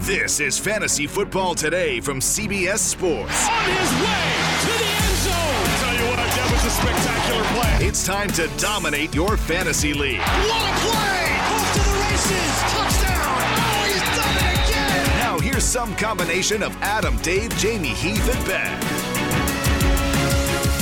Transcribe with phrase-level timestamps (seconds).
[0.00, 3.46] This is Fantasy Football Today from CBS Sports.
[3.46, 5.68] On his way to the end zone.
[5.76, 7.86] Tell you what, that was a spectacular play.
[7.86, 10.18] It's time to dominate your fantasy league.
[10.20, 11.36] What a play!
[11.52, 12.52] Off to the races.
[12.72, 13.44] Touchdown.
[13.60, 15.04] Oh, he's done it again.
[15.18, 18.80] Now here's some combination of Adam, Dave, Jamey, Heath, and Ben.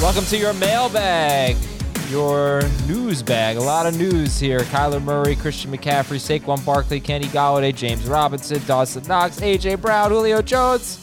[0.00, 1.56] Welcome to your mailbag,
[2.08, 3.56] your news bag.
[3.56, 4.60] A lot of news here.
[4.60, 10.40] Kyler Murray, Christian McCaffrey, Saquon Barkley, Kenny Golladay, James Robinson, Dawson Knox, AJ Brown, Julio
[10.40, 10.98] Jones,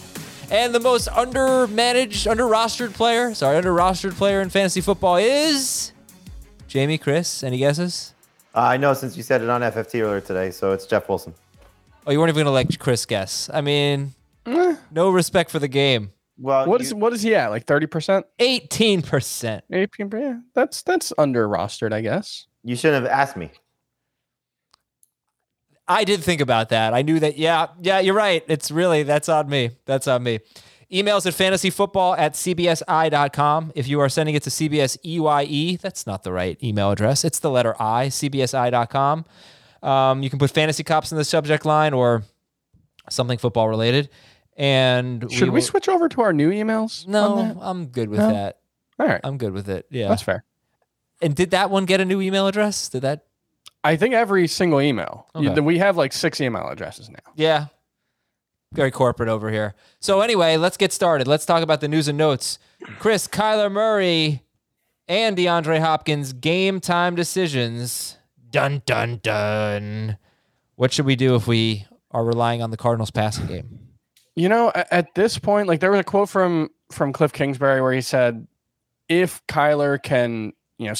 [0.49, 5.91] and the most under-managed, under-rostered player, sorry, under-rostered player in fantasy football is
[6.67, 6.99] Jamey.
[6.99, 8.13] Chris, any guesses?
[8.55, 11.33] Uh, I know since you said it on FFT earlier today, so it's Jeff Wilson.
[12.07, 13.49] Oh, you weren't even gonna let Chris guess.
[13.53, 14.13] I mean,
[14.91, 16.11] no respect for the game.
[16.37, 17.47] Well, What you- is what is he at?
[17.49, 18.25] Like thirty percent?
[18.39, 19.63] Eighteen percent.
[19.71, 22.47] eighteen Yeah, that's that's under rostered, I guess.
[22.63, 23.51] you shouldn't have asked me.
[25.87, 26.93] I did think about that.
[26.93, 27.37] I knew that.
[27.37, 28.43] Yeah, yeah, you're right.
[28.47, 29.71] It's really, that's on me.
[29.85, 30.39] That's on me.
[30.91, 33.71] Emails at fantasyfootball at cbsi.com.
[33.75, 37.23] If you are sending it to cbseye, E, that's not the right email address.
[37.23, 39.25] It's the letter I, cbsi.com.
[39.83, 42.23] Um, you can put fantasy cops in the subject line or
[43.09, 44.09] something football related.
[44.55, 47.07] And Should we, will- switch over to our new emails?
[47.07, 47.57] No.
[47.61, 48.31] I'm good with No?
[48.31, 48.59] that.
[48.99, 49.85] All right, I'm good with it.
[49.89, 50.07] Yeah.
[50.07, 50.45] that's fair.
[51.21, 52.87] and did that one get a new email address?
[52.89, 53.25] Did that?
[53.83, 55.27] I think every single email.
[55.35, 55.59] Okay.
[55.59, 57.19] we have like six email addresses now.
[57.35, 57.67] Yeah.
[58.73, 59.75] Very corporate over here.
[59.99, 61.27] So anyway, let's get started.
[61.27, 62.57] Let's talk about the news and notes.
[62.99, 64.43] Chris, Kyler Murray,
[65.07, 68.17] and DeAndre Hopkins game time decisions.
[68.49, 70.17] Dun dun dun.
[70.75, 73.79] What should we do if we are relying on the Cardinals passing game?
[74.35, 77.93] You know, at, this point, like there was a quote from from Cliff Kingsbury where
[77.93, 78.47] he said,
[79.07, 80.93] "If Kyler can, you know,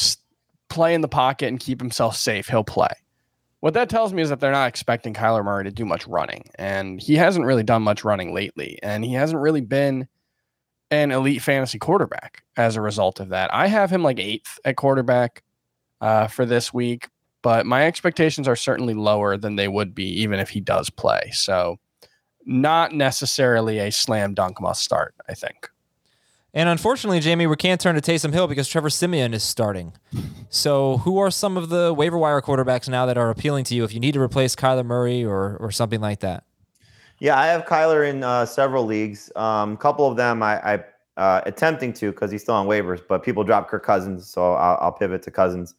[0.70, 2.94] play in the pocket and keep himself safe, he'll play."
[3.60, 6.46] What that tells me is that they're not expecting Kyler Murray to do much running,
[6.56, 10.08] and he hasn't really done much running lately, and he hasn't really been
[10.92, 13.54] an elite fantasy quarterback as a result of that.
[13.54, 15.44] I have him like eighth at quarterback
[16.00, 17.10] uh, for this week,
[17.42, 21.32] but my expectations are certainly lower than they would be even if he does play.
[21.34, 21.80] So
[22.46, 25.70] not necessarily a slam dunk must start, I think.
[26.54, 29.92] And unfortunately, Jamey, we can't turn to Taysom Hill because Trevor Siemian is starting.
[30.50, 33.84] So, who are some of the waiver wire quarterbacks now that are appealing to you
[33.84, 36.46] if you need to replace Kyler Murray or or something like that?
[37.20, 39.32] Yeah, I have Kyler in uh, several leagues.
[39.36, 40.84] A um, couple of them I, I
[41.18, 44.78] uh, attempting to because he's still on waivers, but people drop Kirk Cousins, so I'll,
[44.80, 45.76] I'll pivot to Cousins.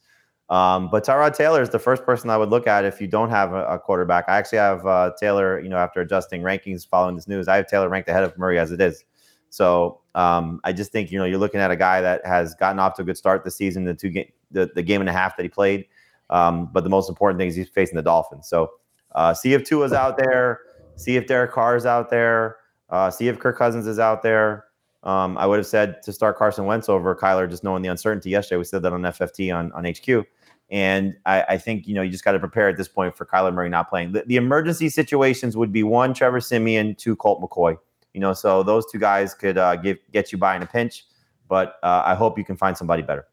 [0.49, 3.31] Um, but Tyrod Taylor is the first person I would look at if you don't
[3.31, 4.27] have a, a quarterback.
[4.29, 7.67] I actually have uh, Taylor, you know, after adjusting rankings following this news, I have
[7.67, 9.05] Taylor ranked ahead of Murray as it is.
[9.51, 12.79] So um, I just think you know you're looking at a guy that has gotten
[12.79, 15.13] off to a good start this season, the two game, the, the game and a
[15.13, 15.87] half that he played.
[16.31, 18.49] Um, but the most important thing is he's facing the Dolphins.
[18.49, 18.73] So
[19.15, 20.61] uh, see if Tua's out there,
[20.97, 22.57] see if Derek Carr is out there,
[22.91, 24.65] uh, see if Kirk Cousins is out there.
[25.03, 28.31] Um, I would have said to start Carson Wentz over Kyler, just knowing the uncertainty
[28.31, 28.59] yesterday.
[28.59, 30.27] We said that on FFT on, on HQ.
[30.71, 33.25] And I, I think, you know, you just got to prepare at this point for
[33.25, 34.13] Kyler Murray not playing.
[34.13, 37.79] The, the emergency situations would be one, Trevor Siemian, two, Colt McCoy.
[38.15, 41.05] You know, so those two guys could uh, give, get you by in a pinch.
[41.49, 43.27] But uh, I hope you can find somebody better.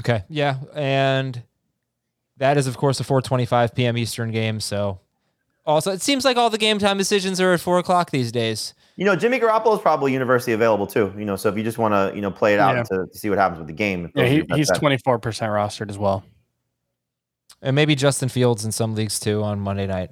[0.00, 0.24] Okay.
[0.28, 0.56] Yeah.
[0.74, 1.42] And
[2.38, 3.96] that is, of course, a 4:25 p.m.
[3.96, 4.58] Eastern game.
[4.58, 4.98] So,
[5.66, 8.74] also, it seems like all the game time decisions are at four o'clock these days.
[8.96, 11.12] You know, Jimmy Garoppolo is probably universally available too.
[11.16, 12.82] You know, so if you just want to, you know, play it out Yeah.
[12.84, 14.10] to, to see what happens with the game.
[14.14, 16.24] Yeah, he, he's twenty four percent rostered as well.
[17.62, 20.10] And maybe Justin Fields in some leagues too on Monday night,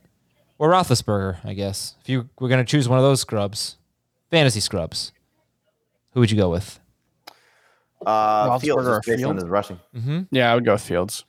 [0.58, 1.94] or Roethlisberger, I guess.
[2.02, 3.76] If you were going to choose one of those scrubs,
[4.30, 5.12] fantasy scrubs,
[6.12, 6.78] who would you go with?
[8.04, 9.42] Uh, Fields Roethlisberger or just based on Fields?
[9.42, 9.80] his rushing.
[10.30, 11.24] Yeah, I would go with Fields.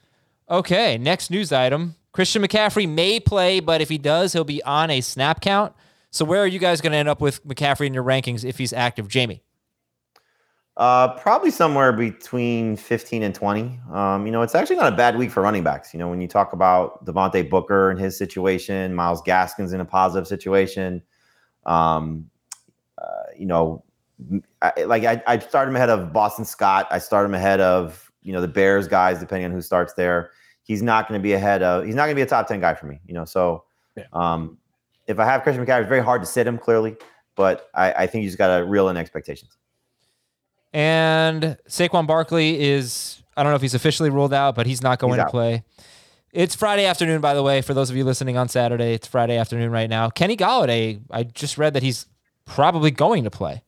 [0.49, 1.95] Okay, next news item.
[2.11, 5.73] Christian McCaffrey may play, but if he does, he'll be on a snap count.
[6.11, 8.57] So where are you guys going to end up with McCaffrey in your rankings if
[8.57, 9.41] he's active, Jamey?
[10.79, 13.77] Uh, probably somewhere between 15 and 20.
[13.91, 15.93] Um, you know, it's actually not a bad week for running backs.
[15.93, 19.85] You know, when you talk about Devontae Booker and his situation, Myles Gaskin's in a
[19.85, 21.03] positive situation,
[21.65, 22.29] um,
[22.97, 23.03] uh,
[23.37, 23.83] you know,
[24.61, 26.87] I, like I, I start him ahead of Boston Scott.
[26.91, 30.31] I start him ahead of, you know, the Bears guys, depending on who starts there.
[30.63, 32.61] He's not going to be ahead of, he's not going to be a top 10
[32.61, 33.65] guy for me, you know, so
[33.97, 34.05] Yeah.
[34.13, 34.57] um,
[35.07, 36.95] if I have Christian McCaffrey, it's very hard to sit him clearly,
[37.35, 39.57] but I, I think you just got to reel in expectations.
[40.73, 44.99] And Saquon Barkley is, I don't know if he's officially ruled out, but he's not
[44.99, 45.63] going He's to play.
[46.31, 48.93] It's Friday afternoon, by the way, for those of you listening on Saturday.
[48.93, 50.09] It's Friday afternoon right now.
[50.09, 52.05] Kenny Golladay, I just read that he's
[52.45, 53.63] probably going to play.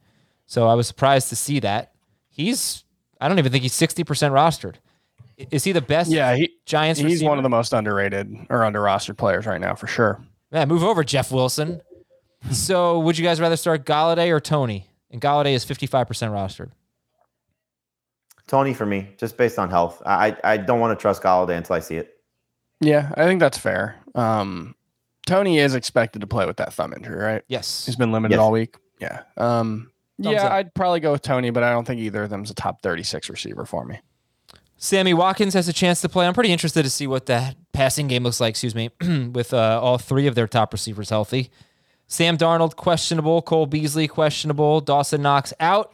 [0.45, 1.93] So I was surprised to see that.
[2.29, 2.83] He's,
[3.19, 4.75] I don't even think he's 60% rostered.
[5.49, 7.29] Is he the best Yeah, he, Giants he's receiver?
[7.29, 10.21] one of the most underrated or under rostered players right now for sure.
[10.51, 11.81] Yeah, move over, Jeff Wilson.
[12.51, 14.87] so would you guys rather start Golladay or Toney?
[15.09, 16.69] And Golladay is 55% rostered.
[18.51, 20.01] Toney for me, just based on health.
[20.05, 22.17] I I I don't want to trust Golladay until I see it.
[22.81, 23.95] Yeah, I think that's fair.
[24.13, 24.75] Um,
[25.25, 27.43] Toney is expected to play with that thumb injury, right?
[27.47, 27.85] Yes.
[27.85, 28.39] He's been limited Yes.
[28.41, 28.75] all week.
[28.99, 29.21] Yeah.
[29.37, 30.51] Um, yeah, up.
[30.51, 33.29] I'd probably go with Toney, but I don't think either of them's a top 36
[33.29, 33.99] receiver for me.
[34.77, 36.25] Sammy Watkins has a chance to play.
[36.27, 38.89] I'm pretty interested to see what that passing game looks like, excuse me,
[39.31, 41.51] with uh, all three of their top receivers healthy.
[42.07, 43.41] Sam Darnold, questionable.
[43.43, 44.81] Cole Beasley, questionable.
[44.81, 45.93] Dawson Knox out.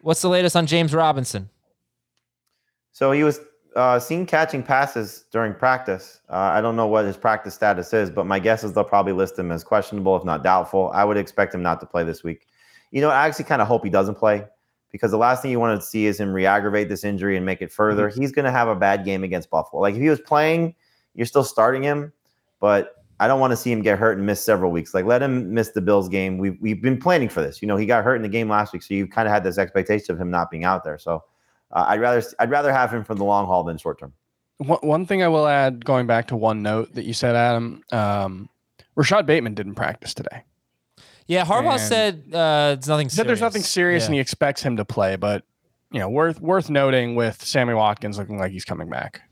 [0.00, 1.50] What's the latest on James Robinson?
[2.94, 3.40] So he was
[3.74, 6.20] uh, seen catching passes during practice.
[6.30, 9.12] Uh, I don't know what his practice status is, but my guess is they'll probably
[9.12, 10.92] list him as questionable, if not doubtful.
[10.94, 12.46] I would expect him not to play this week.
[12.92, 14.44] You know, I actually kind of hope he doesn't play
[14.92, 17.62] because the last thing you want to see is him re-aggravate this injury and make
[17.62, 18.08] it further.
[18.08, 19.82] He's going to have a bad game against Buffalo.
[19.82, 20.76] Like if he was playing,
[21.14, 22.12] you're still starting him,
[22.60, 24.94] but I don't want to see him get hurt and miss several weeks.
[24.94, 26.38] Like let him miss the Bills game.
[26.38, 27.60] We've we've been planning for this.
[27.60, 29.42] You know, he got hurt in the game last week, so you kind of had
[29.42, 30.98] this expectation of him not being out there.
[30.98, 31.24] So
[31.74, 34.12] uh, I'd rather I'd rather have him for the long haul than short term.
[34.58, 37.82] One, one thing I will add, going back to one note that you said, Adam,
[37.92, 38.48] um,
[38.94, 40.44] Rashod Bateman didn't practice today.
[41.26, 44.06] Yeah, Harbaugh And- said uh, it's nothing He said there's nothing serious Yeah.
[44.06, 45.44] and he expects him to play, but
[45.90, 49.22] you know, worth worth noting with Sammy Watkins looking like he's coming back.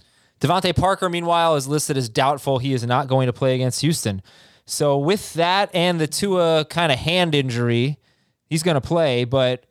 [0.41, 2.59] DeVante Parker, meanwhile, is listed as doubtful.
[2.59, 4.23] He is not going to play against Houston.
[4.67, 7.99] So with that and the Tua kind of hand injury,
[8.47, 9.25] he's going to play.
[9.25, 9.67] But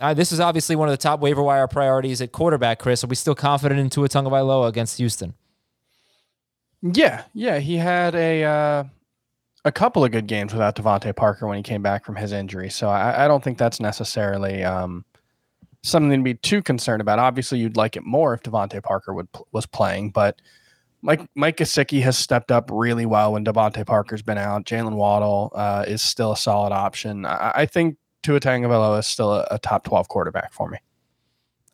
[0.00, 2.78] uh, this is obviously one of the top waiver wire priorities at quarterback.
[2.78, 5.34] Chris, are we still confident in Tua Tagovailoa against Houston?
[6.82, 8.84] Yeah, yeah, he had a uh,
[9.64, 12.70] a couple of good games without DeVante Parker when he came back from his injury.
[12.70, 15.04] So I, I don't think that's necessarily um,
[15.82, 17.18] something to be too concerned about.
[17.18, 20.40] Obviously, you'd like it more if DeVante Parker would was playing, but
[21.02, 24.64] Mike Mike Gesicki has stepped up really well when DeVante Parker's been out.
[24.64, 27.26] Jaylen Waddle uh, is still a solid option.
[27.26, 27.96] I, I think
[28.28, 30.76] Tua Tagovailoa is still a, a top twelve quarterback for me.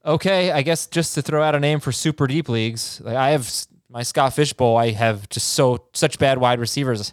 [0.07, 3.31] Okay, I guess just to throw out a name for super deep leagues, like I
[3.31, 3.53] have
[3.91, 4.77] my Scott Fishbowl.
[4.77, 7.13] I have just so such bad wide receivers.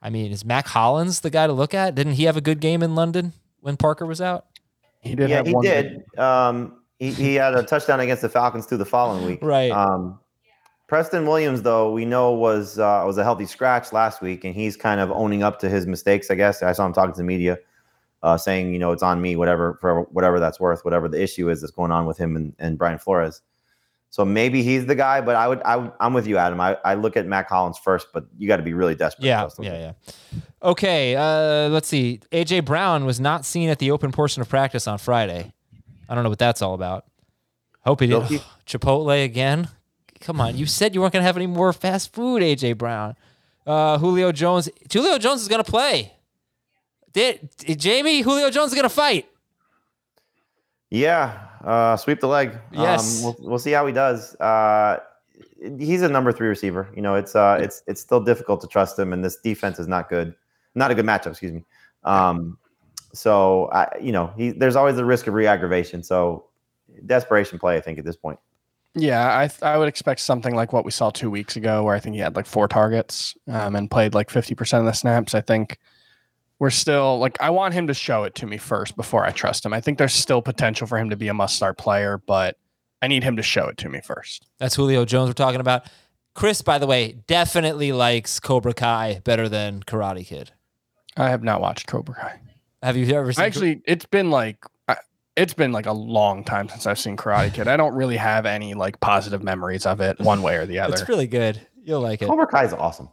[0.00, 1.96] I mean, is Mack Hollins the guy to look at?
[1.96, 4.46] Didn't he have a good game in London when Parker was out?
[5.00, 6.04] He did yeah, have he one did.
[6.16, 9.40] Um, he, he had a touchdown against the Falcons too the following week.
[9.42, 9.70] Right.
[9.70, 10.18] Um,
[10.86, 14.78] Preston Williams, though, we know was uh, was a healthy scratch last week, and he's
[14.78, 16.30] kind of owning up to his mistakes.
[16.30, 17.58] I guess I saw him talking to the media,
[18.22, 21.48] uh, saying, you know, it's on me, whatever for whatever that's worth, whatever the issue
[21.48, 23.42] is that's going on with him and, and Brian Flores.
[24.10, 26.60] So maybe he's the guy, but I would, I I'm with you, Adam.
[26.60, 29.26] I, I look at Mack Hollins first, but you got to be really desperate.
[29.26, 29.92] Yeah, for us to look yeah,
[30.32, 30.40] yeah.
[30.62, 32.20] Okay, uh, let's see.
[32.32, 35.52] AJ Brown was not seen at the open portion of practice on Friday.
[36.08, 37.04] I don't know what that's all about.
[37.84, 38.28] Hope he did.
[38.28, 38.40] Guilty.
[38.66, 39.68] Chipotle again.
[40.20, 43.14] Come on, you said you weren't gonna have any more fast food, AJ Brown.
[43.66, 44.70] Uh, Julio Jones.
[44.90, 46.14] Julio Jones is gonna play.
[47.18, 49.28] Did, did Jamey Julio Jones is gonna fight?
[50.88, 52.56] Yeah, uh, sweep the leg.
[52.70, 53.18] Yes.
[53.18, 54.36] um, we'll, we'll see how he does.
[54.36, 55.00] Uh,
[55.78, 56.88] he's a number three receiver.
[56.94, 59.88] You know, it's uh, it's it's still difficult to trust him, and this defense is
[59.88, 60.32] not good.
[60.76, 61.64] Not a good matchup, excuse me.
[62.04, 62.56] Um,
[63.12, 66.04] so I, you know, he there's always the risk of re-aggravation.
[66.04, 66.44] So
[67.06, 68.38] desperation play, I think, at this point.
[68.94, 71.96] Yeah, I th- I would expect something like what we saw two weeks ago, where
[71.96, 74.92] I think he had like four targets um, and played like fifty percent of the
[74.92, 75.34] snaps.
[75.34, 75.80] I think
[76.58, 79.64] we're still like I want him to show it to me first before I trust
[79.64, 79.72] him.
[79.72, 82.56] I think there's still potential for him to be a must start player, but
[83.00, 84.46] I need him to show it to me first.
[84.58, 85.84] That's Julio Jones we're talking about.
[86.34, 90.52] Chris, by the way, definitely likes Cobra Kai better than Karate Kid.
[91.16, 92.40] I have not watched Cobra Kai.
[92.82, 93.44] Have you ever seen?
[93.44, 94.64] Actually, it's been like
[95.36, 97.68] it's been like a long time since I've seen Karate Kid.
[97.68, 100.94] I don't really have any like positive memories of it, one way or the other.
[100.94, 101.60] It's really good.
[101.82, 102.26] You'll like it.
[102.26, 103.08] Cobra Kai is awesome.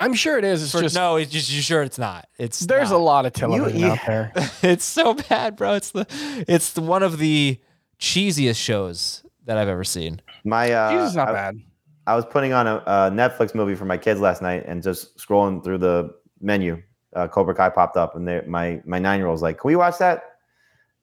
[0.00, 0.62] I'm sure it is.
[0.62, 2.26] It's For- just no, it's just you sure it's not.
[2.38, 2.96] It's there's not.
[2.96, 4.32] a lot of television you- out there.
[4.62, 5.74] it's so bad, bro.
[5.74, 6.06] It's the
[6.48, 7.60] it's the, one of the
[7.98, 10.20] cheesiest shows that I've ever seen.
[10.44, 11.60] My uh, Jesus is not I, bad.
[12.06, 15.16] I was putting on a, a Netflix movie for my kids last night, and just
[15.18, 16.82] scrolling through the menu,
[17.14, 19.68] uh, Cobra Kai popped up, and they, my my nine year old was like, "Can
[19.68, 20.22] we watch that?"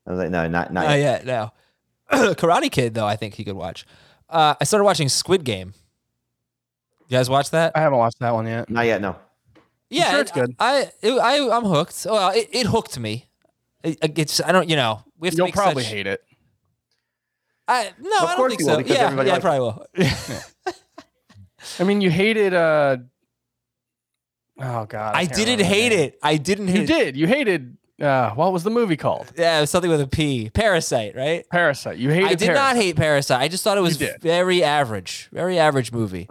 [0.08, 1.52] I was like, "No, not not Not yet." yet, no.
[2.34, 3.86] Karate Kid, though, I think he could watch.
[4.30, 5.74] Uh, I started watching Squid Game.
[7.10, 7.74] You guys watch that?
[7.76, 8.70] I haven't watched that one yet.
[8.70, 9.02] Not yet.
[9.02, 9.16] No.
[9.90, 10.56] yeah, sure it's good.
[10.60, 12.06] I, I, I I'm hooked.
[12.10, 13.26] Well, it, it hooked me.
[13.84, 16.22] It, it's I don't you know we have to You'll make probably such- hate it.
[17.68, 18.78] I no, Of I don't course think you will, so.
[18.80, 19.86] because Yeah, everybody yeah, I probably will.
[21.80, 22.54] I mean, you hated.
[22.54, 22.98] uh
[24.62, 26.20] Oh God, I can't didn't hate it.
[26.22, 27.16] I didn't hate You did.
[27.18, 27.78] You hated.
[28.02, 29.32] Uh, what was the movie called?
[29.38, 30.50] Yeah, it was something with a P.
[30.50, 31.46] Parasite, right?
[31.50, 31.98] Parasite.
[31.98, 32.30] You hated.
[32.30, 33.42] I did not hate Parasite.
[33.42, 36.28] I just thought it was very average, very average movie.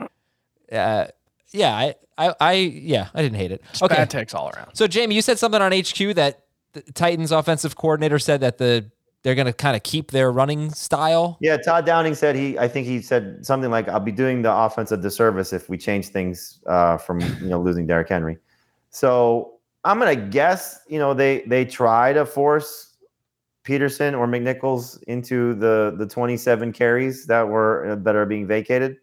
[0.71, 1.07] Uh,
[1.51, 3.63] yeah, I, I, I, yeah, I didn't hate it.
[3.71, 4.75] It's Okay, Bad takes all around.
[4.75, 8.91] so Jamey, you said something on HQ that the Titans offensive coordinator said that the
[9.23, 11.39] they're going to kind of keep their running style.
[11.41, 12.59] Yeah, Todd Downing said he.
[12.59, 15.77] I think he said something like, "I'll be doing the offense a disservice if we
[15.77, 18.39] change things uh, from you know losing Derrick Henry."
[18.91, 20.81] So I'm gonna guess.
[20.89, 22.97] You know, they they try to force
[23.65, 28.99] Peterson or McNichols into the the 27 carries that were that are being vacated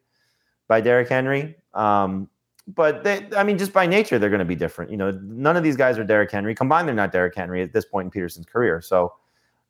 [0.68, 1.56] by Derrick Henry.
[1.74, 2.30] Um,
[2.68, 4.90] but they, I mean, just by nature, they're going to be different.
[4.90, 6.56] You know, none of these guys are Derrick Henry.
[6.56, 8.82] Combined, they're not Derrick Henry at this point in Peterson's career.
[8.82, 9.14] So,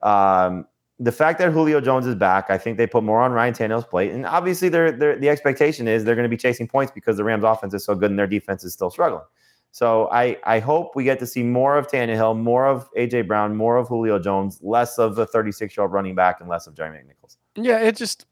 [0.02, 0.66] um,
[0.98, 3.86] the fact that Julio Jones is back, I think they put more on Ryan Tannehill's
[3.86, 7.18] plate, and obviously, they're, they're, the expectation is they're going to be chasing points because
[7.18, 9.24] the Rams' offense is so good and their defense is still struggling.
[9.72, 13.58] So, I I hope we get to see more of Tannehill, more of AJ Brown,
[13.58, 16.75] more of Julio Jones, less of the 36 year old running back, and less of
[16.75, 17.36] Jeremy McNichols.
[17.56, 18.25] Yeah, it just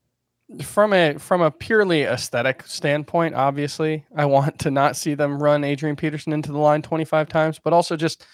[0.61, 5.63] from a from a purely aesthetic standpoint, obviously, I want to not see them run
[5.63, 8.25] Adrian Peterson into the line 25 times, but also just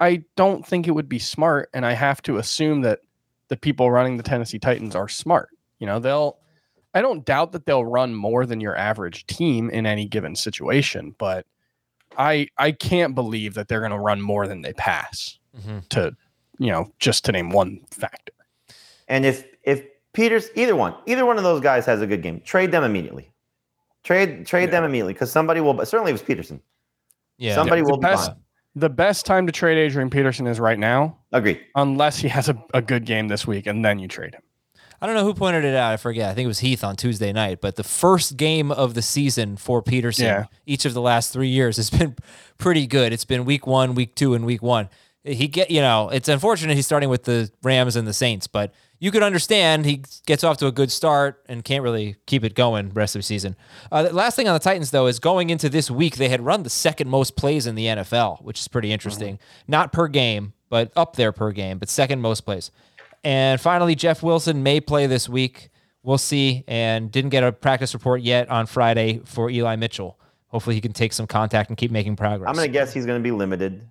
[0.00, 3.00] I don't think it would be smart and I have to assume that
[3.48, 5.50] the people running the Tennessee Titans are smart.
[5.78, 6.38] You know, they'll
[6.94, 11.14] I don't doubt that they'll run more than your average team in any given situation,
[11.18, 11.46] but
[12.16, 15.88] I I can't believe that they're going to run more than they pass Mhm.
[15.90, 16.16] to,
[16.58, 18.32] you know, just to name one factor.
[19.08, 22.40] And if if Peters, either one, either one of those guys has a good game,
[22.40, 23.30] trade them immediately.
[24.02, 24.70] Trade trade Yeah.
[24.70, 25.84] them immediately because somebody will.
[25.84, 26.60] Certainly, it was Peterson.
[27.38, 28.32] Yeah, Somebody the will be best-
[28.76, 31.60] The best time to trade Adrian Peterson is right now, Agreed.
[31.74, 34.42] unless he has a, a good game this week, and then you trade him.
[35.02, 35.92] I don't know who pointed it out.
[35.92, 36.30] I forget.
[36.30, 37.60] I think it was Heath on Tuesday night.
[37.60, 40.44] But the first game of the season for Peterson, Yeah.
[40.66, 42.14] each of the last three years, has been
[42.58, 43.12] pretty good.
[43.12, 44.88] It's been week one, week two, and week one.
[45.24, 48.72] He get you know, it's unfortunate he's starting with the Rams and the Saints, but
[49.00, 52.54] you could understand he gets off to a good start and can't really keep it
[52.54, 53.56] going rest of the season.
[53.90, 56.42] Uh, the last thing on the Titans though is going into this week, they had
[56.42, 59.38] run the second most plays in the NFL, which is pretty interesting.
[59.66, 62.70] Not per game, but up there per game, but second most plays.
[63.24, 65.70] And finally, Jeff Wilson may play this week.
[66.02, 66.64] We'll see.
[66.66, 70.18] And didn't get a practice report yet on Friday for Eli Mitchell.
[70.48, 72.48] Hopefully, he can take some contact and keep making progress.
[72.48, 73.86] I'm going to guess he's going to be limited.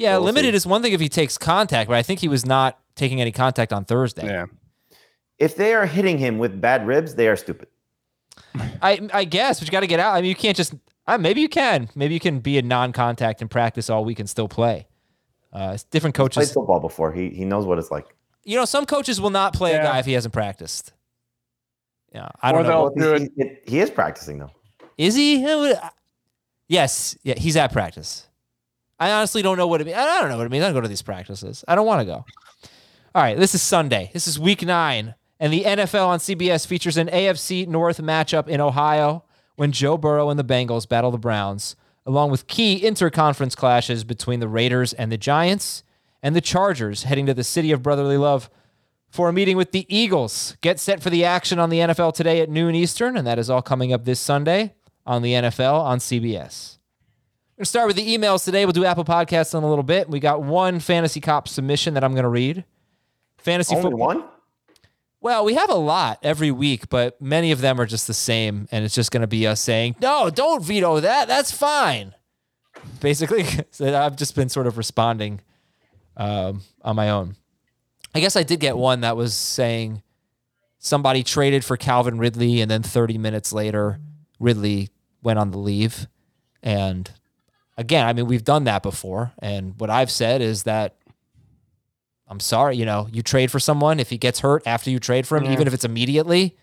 [0.00, 0.56] Yeah, we'll limited see.
[0.56, 3.32] is one thing if he takes contact, but I think he was not taking any
[3.32, 4.26] contact on Thursday.
[4.26, 4.46] Yeah.
[5.38, 7.68] If they are hitting him with bad ribs, they are stupid.
[8.82, 10.14] I I guess, but you got to get out.
[10.14, 10.74] I mean, you can't just.
[11.06, 11.88] Uh, maybe you can.
[11.94, 14.86] Maybe you can be a non-contact and practice all week and still play.
[15.52, 16.52] Uh, it's different Played coaches.
[16.52, 17.12] football before.
[17.12, 18.06] He he knows what it's like.
[18.44, 20.92] You know, some coaches will not play a guy if he hasn't practiced.
[22.14, 22.92] Yeah, I don't know.
[22.96, 24.50] Well, do he, he is practicing though.
[24.96, 25.44] Is he?
[26.68, 27.16] Yes.
[27.22, 28.28] Yeah, he's at practice.
[29.00, 29.96] I honestly don't know what it means.
[29.96, 30.62] I don't know what it means.
[30.62, 31.64] I don't go to these practices.
[31.66, 32.24] I don't want to go.
[33.14, 34.10] All right, this is Sunday.
[34.12, 38.60] This is week nine, and the NFL on CBS features an AFC North matchup in
[38.60, 39.24] Ohio
[39.56, 44.40] when Joe Burrow and the Bengals battle the Browns, along with key interconference clashes between
[44.40, 45.82] the Raiders and the Giants,
[46.22, 48.50] and the Chargers heading to the city of brotherly love
[49.08, 50.56] for a meeting with the Eagles.
[50.60, 53.48] Get set for the action on the NFL today at noon Eastern, and that is
[53.48, 54.74] all coming up this Sunday
[55.06, 56.76] on the NFL on CBS.
[57.60, 58.64] Going to start with the emails today.
[58.64, 60.08] We'll do Apple Podcasts in a little bit.
[60.08, 62.64] We got one Fantasy Cop submission that I'm going to read.
[63.36, 64.06] Fantasy Only football.
[64.06, 64.24] one.
[65.20, 68.66] Well, we have a lot every week, but many of them are just the same,
[68.72, 71.28] and it's just going to be us saying, "No, don't veto that.
[71.28, 72.14] That's fine."
[72.98, 75.42] Basically, so I've just been sort of responding
[76.16, 77.36] um, on my own.
[78.14, 80.02] I guess I did get one that was saying
[80.78, 84.00] somebody traded for Calvin Ridley, and then 30 minutes later,
[84.38, 84.88] Ridley
[85.22, 86.06] went on the leave.
[86.62, 87.10] And
[87.80, 90.96] again, I mean, we've done that before, and what I've said is that
[92.28, 95.26] I'm sorry, you know, you trade for someone if he gets hurt after you trade
[95.26, 96.56] for him, even if it's immediately,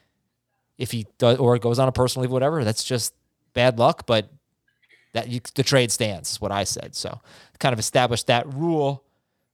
[0.77, 3.13] if he does or it goes on a personal leave, whatever, that's just
[3.53, 4.05] bad luck.
[4.05, 4.31] But
[5.13, 6.95] that you, the trade stands, is what I said.
[6.95, 7.19] So
[7.59, 9.03] kind of established that rule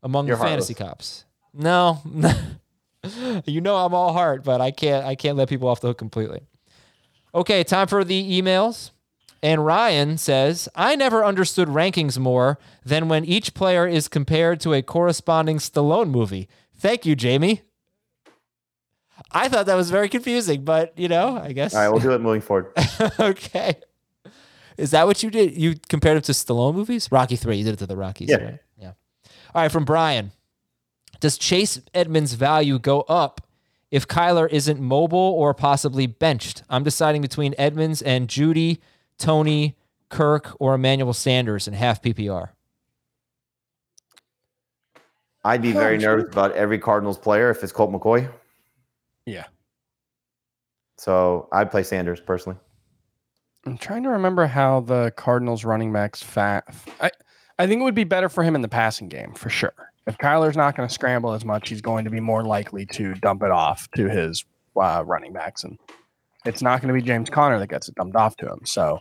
[0.04, 1.24] among You're the fantasy cops.
[1.54, 2.02] No,
[3.46, 5.98] you know I'm all heart, but I can't I can't let people off the hook
[5.98, 6.42] completely.
[7.34, 8.92] Okay, time for the emails.
[9.44, 14.74] And Ryan says, I never understood rankings more than when each player is compared to
[14.74, 16.48] a corresponding Stallone movie.
[16.76, 17.62] Thank you, Jamey.
[19.32, 21.76] I thought that was very confusing, but you know, I guess.
[21.76, 22.72] All right, we'll do it moving forward.
[23.20, 23.76] okay.
[24.78, 25.56] Is that what you did?
[25.58, 27.10] You compared it to Stallone movies?
[27.12, 27.58] Rocky 3.
[27.58, 28.38] You did it to the Rockies, Yeah.
[28.38, 28.60] right?
[28.78, 28.92] Yeah.
[29.54, 30.32] All right, from Brian.
[31.20, 33.42] Does Chase Edmonds' value go up
[33.92, 36.64] if Kyler isn't mobile or possibly benched?
[36.70, 38.80] I'm deciding between Edmonds and Jeudy,
[39.18, 39.76] Toney,
[40.10, 42.50] Kirk, or Emmanuel Sanders in half PPR.
[45.46, 48.32] I'd be very nervous about every Cardinals player if it's Colt McCoy.
[49.26, 49.46] Yeah.
[50.98, 52.58] So I'd play Sanders personally.
[53.66, 56.64] I'm trying to remember how the Cardinals running backs fat.
[57.02, 57.12] I,
[57.60, 59.74] I think it would be better for him in the passing game for sure.
[60.06, 63.14] If Kyler's not going to scramble as much, he's going to be more likely to
[63.16, 64.44] dump it off to his
[64.76, 65.80] uh, running backs, and
[66.46, 68.62] it's not going to be James Conner that gets it dumped off to him.
[68.66, 69.00] So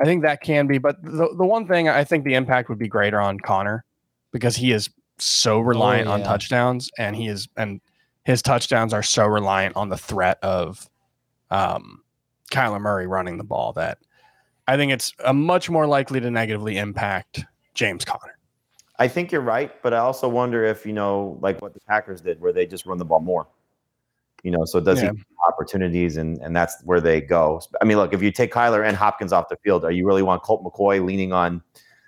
[0.00, 0.78] I think that can be.
[0.78, 3.84] But the the one thing I think the impact would be greater on Conner
[4.32, 6.26] because he is so reliant on yeah.
[6.26, 7.80] touchdowns, and he is and
[8.24, 10.88] his touchdowns are so reliant on the threat of
[11.50, 12.02] um,
[12.50, 13.98] Kyler Murray running the ball that
[14.68, 18.38] I think it's a much more likely to negatively impact James Conner.
[18.98, 22.20] I think you're right, but I also wonder if you know, like what the Packers
[22.20, 23.48] did, where they just run the ball more.
[24.42, 25.10] You know, so does Yeah.
[25.12, 27.60] he have opportunities, and and that's where they go.
[27.80, 30.22] I mean, look, if you take Kyler and Hopkins off the field, are you really
[30.22, 31.62] want Colt McCoy leaning on,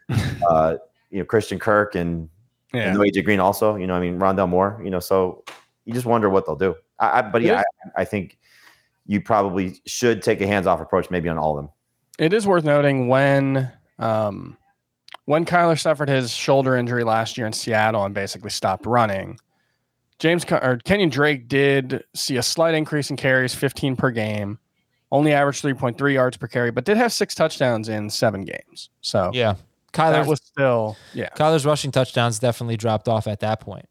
[0.49, 0.77] uh,
[1.11, 2.29] you know, Christian Kirk and
[2.73, 2.91] Yeah.
[2.91, 3.77] and AJ Green also?
[3.77, 4.81] You know, I mean, Rondale Moore.
[4.83, 5.45] You know, so
[5.85, 6.75] you just wonder what they'll do.
[6.99, 7.63] I, I but yeah,
[7.97, 8.39] I, I think
[9.07, 11.71] you probably should take a hands off approach, maybe on all of them.
[12.19, 14.57] It is worth noting when um,
[15.27, 19.39] when Kyler suffered his shoulder injury last year in Seattle and basically stopped running.
[20.25, 24.59] James Con- or Kenyon Drake did see a slight increase in carries, 15 per game,
[25.13, 28.89] only averaged 3.3 yards per carry, but did have six touchdowns in seven games.
[29.03, 29.53] So Yeah.
[29.53, 29.61] that
[29.93, 31.29] Kyler's, was still yeah.
[31.37, 33.87] Kyler's rushing touchdowns definitely dropped off at that point.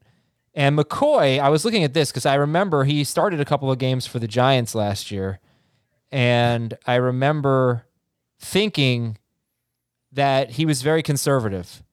[0.54, 3.78] And McCoy, I was looking at this because I remember he started a couple of
[3.78, 5.38] games for the Giants last year.
[6.10, 7.86] And I remember
[8.40, 9.18] thinking
[10.10, 11.83] that he was very conservative.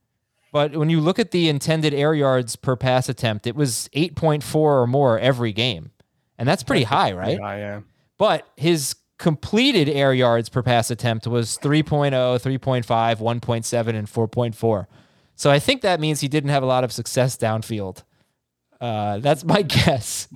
[0.52, 4.56] But when you look at the intended air yards per pass attempt, it was 8.4
[4.56, 5.92] or more every game.
[6.38, 7.38] And that's pretty high, right?
[7.40, 7.82] Yeah, yeah.
[8.18, 14.88] But his completed air yards per pass attempt was 3.0, 3.5, 1.7, and 4.4.
[15.36, 18.04] So I think that means he didn't have a lot of success downfield.
[18.80, 20.28] Uh, that's my guess.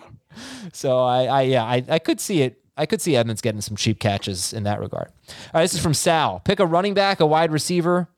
[0.71, 2.61] So I, I yeah, I, I could see it.
[2.77, 5.07] I could see Edmonds getting some cheap catches in that regard.
[5.07, 6.41] All right, this is from Sal.
[6.43, 8.09] Pick a running back, a wide receiver,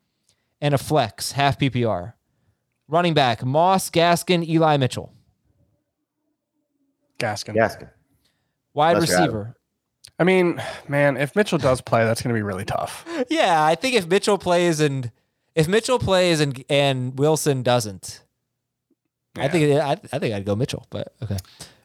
[0.62, 2.14] and a flex, half PPR.
[2.88, 5.14] Running back, Moss, Gaskin, Eli Mitchell.
[7.20, 7.56] Gaskin.
[7.56, 7.90] Gaskin.
[8.74, 9.56] Wide Unless receiver.
[10.20, 13.06] I mean, man, if Mitchell does play, that's going to be really tough.
[13.30, 15.12] Yeah, I think if Mitchell plays and
[15.56, 18.24] if Mitchell plays and and Wilson doesn't,
[19.36, 20.86] I think I, I think I'd go Mitchell.
[20.92, 21.38] But okay,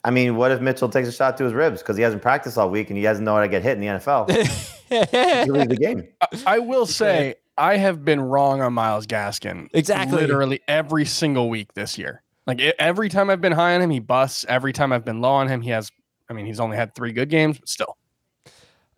[0.05, 2.59] I mean, what if Mitchell takes a shot to his ribs because he hasn't practiced
[2.59, 4.31] all week and he doesn't know how to get hit in the NFL?
[5.45, 6.07] he leaves the game.
[6.47, 9.69] I will say I have been wrong on Myles Gaskin.
[9.73, 10.21] Exactly.
[10.21, 12.23] Literally every single week this year.
[12.47, 14.45] Like every time I've been high on him, he busts.
[14.49, 15.91] Every time I've been low on him, he has.
[16.29, 17.97] I mean, he's only had three good games, but still.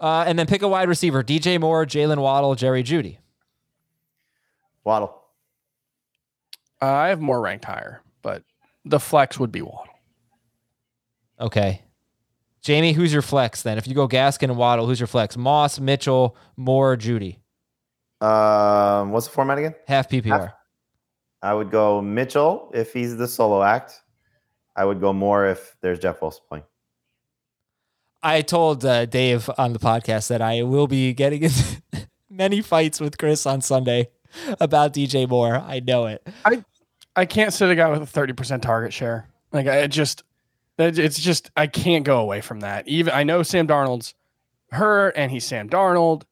[0.00, 3.18] uh, and then pick a wide receiver: DJ Moore, Jaylen Waddle, Jerry Jeudy.
[4.84, 5.20] Waddle.
[6.80, 8.42] Uh, I have more ranked higher, but
[8.84, 9.88] the flex would be Waddle.
[11.40, 11.82] Okay,
[12.62, 13.76] Jamey, who's your flex then?
[13.76, 15.36] If you go Gaskin and Waddle, who's your flex?
[15.36, 17.38] Moss, Mitchell, Moore, Jeudy.
[18.24, 19.74] Um, what's the format again?
[19.86, 20.52] Half PPR.
[21.42, 24.00] I would go Mitchell if he's the solo act.
[24.74, 26.64] I would go more if there's Jeff Wilson playing.
[28.22, 31.82] I told uh, Dave on the podcast that I will be getting into
[32.30, 34.08] many fights with Chris on Sunday
[34.58, 35.56] about DJ Moore.
[35.56, 36.26] I know it.
[36.46, 36.64] I
[37.14, 39.28] I can't sit a guy with a thirty percent target share.
[39.52, 40.24] Like I just,
[40.78, 42.88] it's just I can't go away from that.
[42.88, 44.14] Even I know Sam Darnold's
[44.70, 46.22] hurt, and he's Sam Darnold,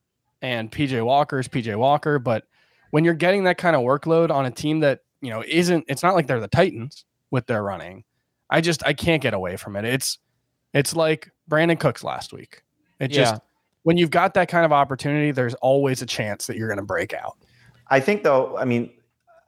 [0.42, 2.44] and PJ Walker is PJ Walker, but
[2.90, 6.02] when you're getting that kind of workload on a team that you know isn't, it's
[6.02, 8.04] not like they're the Titans with their running.
[8.50, 9.84] I just I can't get away from it.
[9.84, 10.18] It's
[10.74, 12.62] it's like Brandin Cooks last week.
[13.00, 13.40] It just
[13.82, 16.84] when you've got that kind of opportunity, there's always a chance that you're going to
[16.84, 17.36] break out.
[17.88, 18.90] I think though, I mean,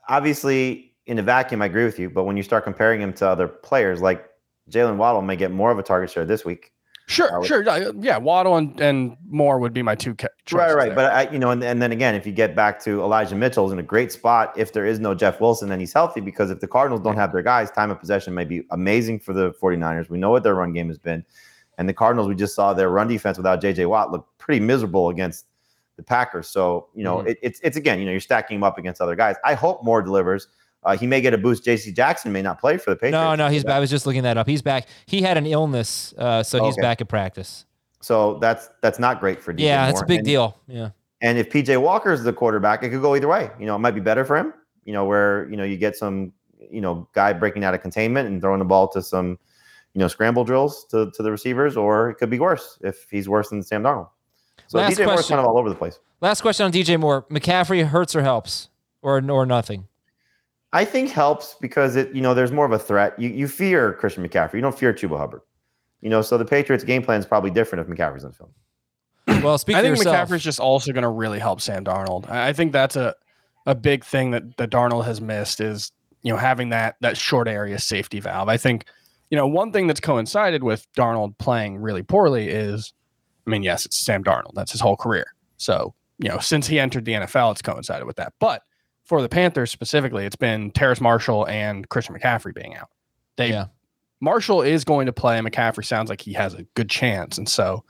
[0.08, 3.28] obviously in a vacuum, I agree with you, but when you start comparing him to
[3.28, 4.28] other players, like
[4.70, 6.72] Jaylen Waddle may get more of a target share this week.
[7.06, 7.62] Sure, would- sure.
[8.00, 10.32] Yeah, Waddle and, and Moore would be my two choices.
[10.52, 10.86] Right, right.
[10.86, 10.94] there.
[10.94, 13.72] But I, you know, and, and then again, if you get back to Elijah Mitchell's
[13.72, 16.60] in a great spot, if there is no Jeff Wilson and he's healthy, because if
[16.60, 20.08] the Cardinals don't have their guys, time of possession may be amazing for the 49ers.
[20.08, 21.24] We know what their run game has been.
[21.76, 25.10] And the Cardinals, we just saw their run defense without JJ Watt look pretty miserable
[25.10, 25.44] against
[25.96, 26.48] the Packers.
[26.48, 27.26] So, you know, Mhm.
[27.28, 29.36] it, it's it's again, you know, you're stacking him up against other guys.
[29.44, 30.48] I hope Moore delivers.
[30.84, 31.64] Uh, he may get a boost.
[31.64, 33.12] JC Jackson may not play for the Patriots.
[33.14, 33.64] No, no, he's.
[33.64, 34.46] I was just looking that up.
[34.46, 34.86] He's back.
[35.06, 36.82] He had an illness, uh, so he's Okay.
[36.82, 37.64] back at practice.
[38.00, 40.58] So that's that's not great for DJ yeah, that's a big And- deal.
[40.66, 40.90] Yeah.
[41.22, 43.50] And if PJ Walker is the quarterback, it could go either way.
[43.58, 44.52] You know, it might be better for him.
[44.84, 46.32] You know, where you know you get some,
[46.70, 49.38] you know, guy breaking out of containment and throwing the ball to some,
[49.94, 53.26] you know, scramble drills to, to the receivers, or it could be worse if he's
[53.26, 54.08] worse than Sam Darnold.
[54.66, 55.36] So Last DJ Moore's question.
[55.36, 55.98] kind of all over the place.
[56.20, 58.68] Last question on DJ Moore: McCaffrey hurts or helps,
[59.00, 59.88] or or nothing?
[60.74, 63.18] I think helps because it, you know, there's more of a threat.
[63.18, 64.54] You you fear Christian McCaffrey.
[64.54, 65.40] You don't fear Chuba Hubbard.
[66.00, 68.52] You know, so the Patriots' game plan is probably different if McCaffrey's on the field.
[69.42, 70.28] Well, speak I think yourself.
[70.28, 72.28] McCaffrey's just also going to really help Sam Darnold.
[72.28, 73.14] I I think that's a
[73.66, 77.46] a big thing that that Darnold has missed is you know having that that short
[77.46, 78.48] area safety valve.
[78.48, 78.86] I think
[79.30, 82.92] you know one thing that's coincided with Darnold playing really poorly is,
[83.46, 84.54] I mean, yes, it's Sam Darnold.
[84.54, 85.26] That's his whole career.
[85.56, 88.32] So you know since he entered the NFL, it's coincided with that.
[88.40, 88.62] But
[89.04, 92.88] for the Panthers specifically, it's been Terrace Marshall and Christian McCaffrey being out.
[93.36, 93.66] They Yeah.
[94.20, 95.36] Marshall is going to play.
[95.38, 97.84] And McCaffrey sounds like he has a good chance, and so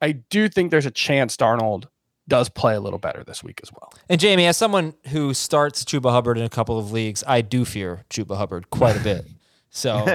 [0.00, 1.86] I do think there's a chance Darnold
[2.28, 3.92] does play a little better this week as well.
[4.08, 7.64] And Jamey, as someone who starts Chuba Hubbard in a couple of leagues, I do
[7.64, 9.26] fear Chuba Hubbard quite a bit.
[9.70, 10.06] So,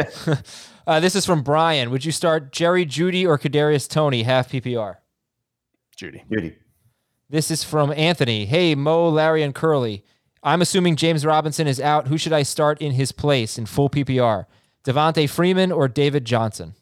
[0.88, 1.92] uh, this is from Brian.
[1.92, 4.96] Would you start Jerry Jeudy or Kadarius Toney half PPR?
[5.96, 6.24] Jeudy.
[6.28, 6.56] Jeudy.
[7.30, 8.46] This is from Anthony.
[8.46, 10.04] Hey, Moe, Larry, and Curly.
[10.44, 12.08] I'm assuming James Robinson is out.
[12.08, 14.46] Who should I start in his place in full PPR?
[14.84, 16.76] Devontae Freeman or David Johnson?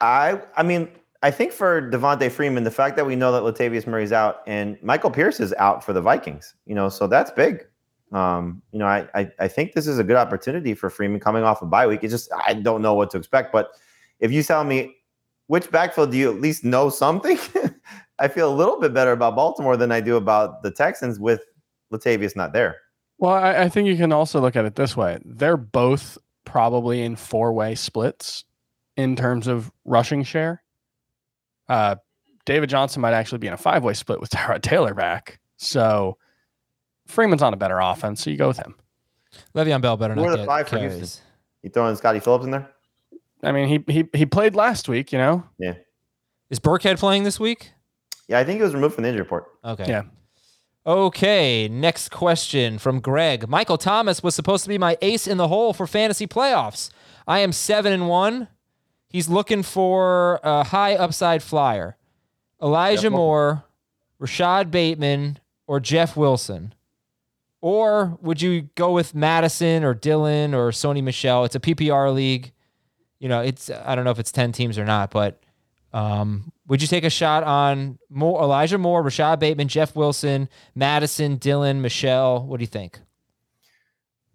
[0.00, 0.88] I I mean,
[1.22, 4.80] I think for Devontae Freeman, the fact that we know that Latavius Murray's out and
[4.82, 7.66] Michael Pierce is out for the Vikings, you know, so that's big.
[8.12, 11.42] Um, you know, I, I I think this is a good opportunity for Freeman coming
[11.42, 12.04] off a bye week.
[12.04, 13.52] It's just I don't know what to expect.
[13.52, 13.72] But
[14.20, 14.94] if you tell me
[15.48, 17.38] which backfield do you at least know something,
[18.18, 21.42] I feel a little bit better about Baltimore than I do about the Texans with
[21.92, 22.76] Latavius not there.
[23.18, 25.18] Well, I, I think you can also look at it this way.
[25.24, 28.44] They're both probably in four way splits
[28.96, 30.62] in terms of rushing share.
[31.68, 31.96] Uh,
[32.44, 35.40] David Johnson might actually be in a five way split with Tyrod Taylor back.
[35.56, 36.16] So
[37.06, 38.74] Freeman's on a better offense, so you go with him.
[39.54, 40.96] Le'Veon Bell better Who not are the get five for carries.
[40.96, 41.24] Houston?
[41.62, 42.70] You throwing Scottie Phillips in there?
[43.42, 45.44] I mean, he he he played last week, you know.
[45.58, 45.74] Yeah.
[46.50, 47.72] Is Burkhead playing this week?
[48.28, 49.46] Yeah, I think he was removed from the injury report.
[49.64, 49.86] Okay.
[49.88, 50.02] Yeah.
[50.86, 53.48] Okay, next question from Greg.
[53.48, 56.90] Michael Thomas was supposed to be my ace in the hole for fantasy playoffs.
[57.26, 58.48] I am seven and one.
[59.08, 61.96] He's looking for a high upside flyer.
[62.62, 63.12] Elijah Yep.
[63.12, 63.64] Moore,
[64.18, 66.74] Rashod Bateman, or Jeff Wilson.
[67.60, 71.44] Or would you go with Mattison or Dillon or Sony Michel?
[71.44, 72.52] It's a PPR league.
[73.18, 75.42] You know, it's I don't know if it's 10 teams or not, but
[75.92, 81.36] um, would you take a shot on Moore, Elijah Moore, Rashod Bateman, Jeff Wilson, Mattison,
[81.36, 82.44] Dillon, Michel?
[82.44, 82.98] What do you think?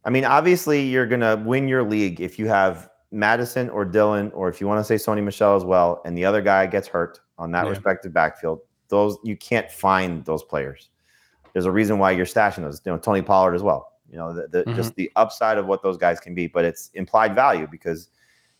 [0.06, 4.32] I mean, obviously, you're going to win your league if you have Mattison or Dillon,
[4.32, 6.88] or if you want to say Sony Michel as well, and the other guy gets
[6.88, 7.70] hurt on that Yeah.
[7.70, 8.60] respective backfield.
[8.90, 10.90] Those you can't find those players.
[11.54, 12.82] There's a reason why you're stashing those.
[12.86, 13.94] You know, Tony Pollard as well.
[14.10, 16.90] You know, the, the, just the upside of what those guys can be, but it's
[16.94, 18.10] implied value because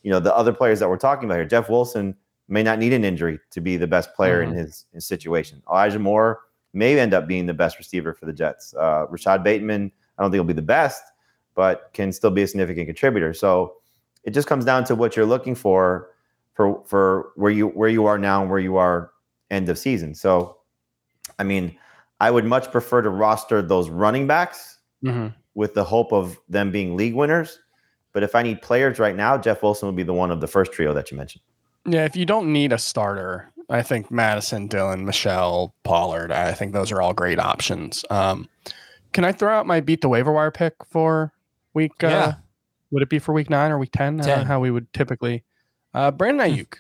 [0.02, 1.46] you know the other players that we're talking about here.
[1.46, 2.16] Jeff Wilson
[2.48, 5.62] may not need an injury to be the best player in his, his situation.
[5.70, 6.42] Elijah Moore
[6.74, 8.74] may end up being the best receiver for the Jets.
[8.74, 11.02] Uh, Rashod Bateman, I don't think he'll be the best,
[11.56, 13.34] but can still be a significant contributor.
[13.34, 13.76] So
[14.24, 16.10] it just comes down to what you're looking for
[16.54, 19.12] for for where you where you are now and where you are
[19.52, 20.14] end of season.
[20.16, 20.58] So
[21.40, 21.78] I mean,
[22.20, 25.36] I would much prefer to roster those running backs Mm-hmm.
[25.54, 27.60] with the hope of them being league winners.
[28.14, 30.48] But if I need players right now, Jeff Wilson would be the one of the
[30.48, 31.42] first trio that you mentioned.
[31.86, 36.74] Yeah, if you don't need a starter, I think Mattison, Dillon, Michel, Pollard, I think
[36.74, 38.06] those are all great options.
[38.10, 38.48] Um,
[39.12, 41.34] can I throw out my beat the waiver wire pick for
[41.74, 41.92] week?
[42.04, 42.34] Uh, Yeah.
[42.92, 44.22] Would it be for week nine or week 10?
[44.22, 44.46] Uh, 10.
[44.46, 45.44] how we would typically.
[45.94, 46.76] Uh, Brandon Aiyuk.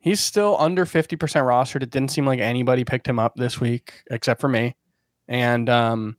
[0.00, 1.82] He's still under 50% rostered.
[1.82, 4.74] It didn't seem like anybody picked him up this week except for me.
[5.28, 6.16] And um,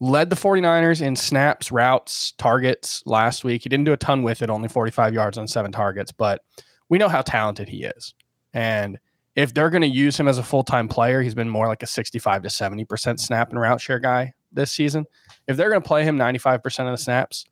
[0.00, 3.62] led the 49ers in snaps, routes, targets last week.
[3.64, 6.42] He didn't do a ton with it, only 45 yards on seven targets, but
[6.88, 8.14] we know how talented he is.
[8.52, 8.98] And
[9.34, 11.82] if they're going to use him as a full time player, he's been more like
[11.82, 15.04] a 65 to 70% snap and route share guy this season.
[15.46, 17.44] If they're going to play him 95% of the snaps,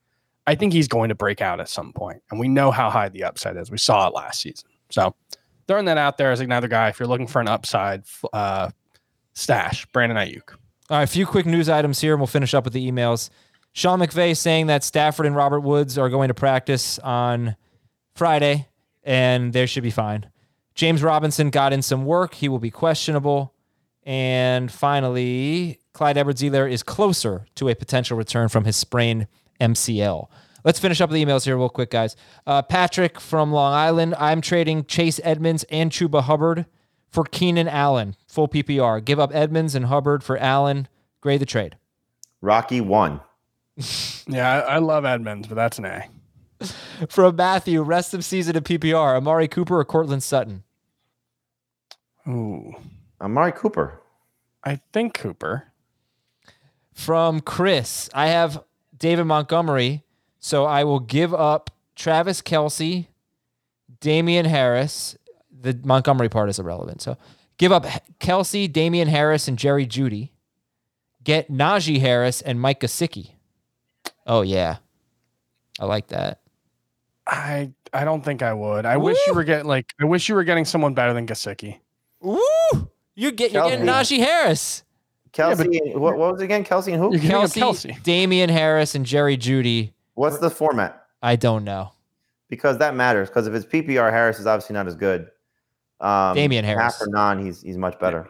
[0.47, 2.23] I think he's going to break out at some point.
[2.31, 3.71] and we know how high the upside is.
[3.71, 5.15] We saw it last season, so
[5.67, 6.89] throwing that out there as another guy.
[6.89, 8.71] If you're looking for an upside uh,
[9.33, 10.53] stash, Brandon Aiyuk.
[10.91, 13.31] All right, a few quick news items here, and we'll finish up with the emails.
[13.73, 17.57] Sean McVay saying that Stafford and Robert Woods are going to practice on
[18.15, 18.69] Friday,
[19.05, 20.27] and they should be fine.
[20.75, 22.35] James Robinson got in some work.
[22.35, 23.55] He will be questionable.
[24.03, 29.27] And finally, Clyde Edwards-Helaire is closer to a potential return from his sprained
[29.61, 30.29] MCL.
[30.65, 32.17] Let's finish up the emails here real quick, guys.
[32.47, 34.15] Uh, Patrick from Long Island.
[34.19, 36.67] I'm trading Chase Edmonds and Chuba Hubbard
[37.11, 39.05] for Keenan Allen, full PPR.
[39.05, 40.89] Give up Edmonds and Hubbard for Allen.
[41.21, 41.77] Grade the trade.
[42.41, 43.21] Rocky one.
[44.27, 46.09] Yeah, I, I love Edmonds, but that's an A.
[47.09, 49.17] From Matthew, rest of season of PPR.
[49.17, 50.63] Amari Cooper or Courtland Sutton?
[52.29, 52.75] Ooh,
[53.21, 54.01] Amari Cooper.
[54.63, 55.65] I think Cooper.
[56.93, 58.63] From Chris, I have
[58.97, 60.05] David Montgomery,
[60.39, 63.09] so I will give up Travis Kelce,
[64.01, 65.17] Damien Harris.
[65.51, 67.03] The Montgomery part is irrelevant.
[67.03, 67.17] So
[67.59, 67.85] give up
[68.21, 70.31] Kelce, Damien Harris, and Jerry Jeudy.
[71.25, 73.33] Get Najee Harris and Mike Gesicki.
[74.27, 74.77] Oh, yeah.
[75.81, 76.41] I like that.
[77.27, 78.87] I I don't think I would.
[78.87, 81.79] I wish you were getting like I wish you were getting someone better than Gesicki.
[82.21, 82.39] Woo!
[83.17, 84.83] You get, you're getting Najee Harris.
[85.33, 85.61] Kelce.
[85.61, 86.65] and- what, what was it again?
[86.65, 87.13] Kelce and who?
[87.17, 88.03] You're Kelce, Kelce.
[88.03, 89.93] Damien Harris, and Jerry Jeudy.
[90.15, 91.07] What's the format?
[91.23, 91.93] I don't know.
[92.49, 93.29] Because that matters.
[93.29, 95.29] Because if it's PPR, Harris is obviously not as good.
[96.01, 96.83] Um, Damien Harris.
[96.83, 98.29] Half or non, he's he's much better.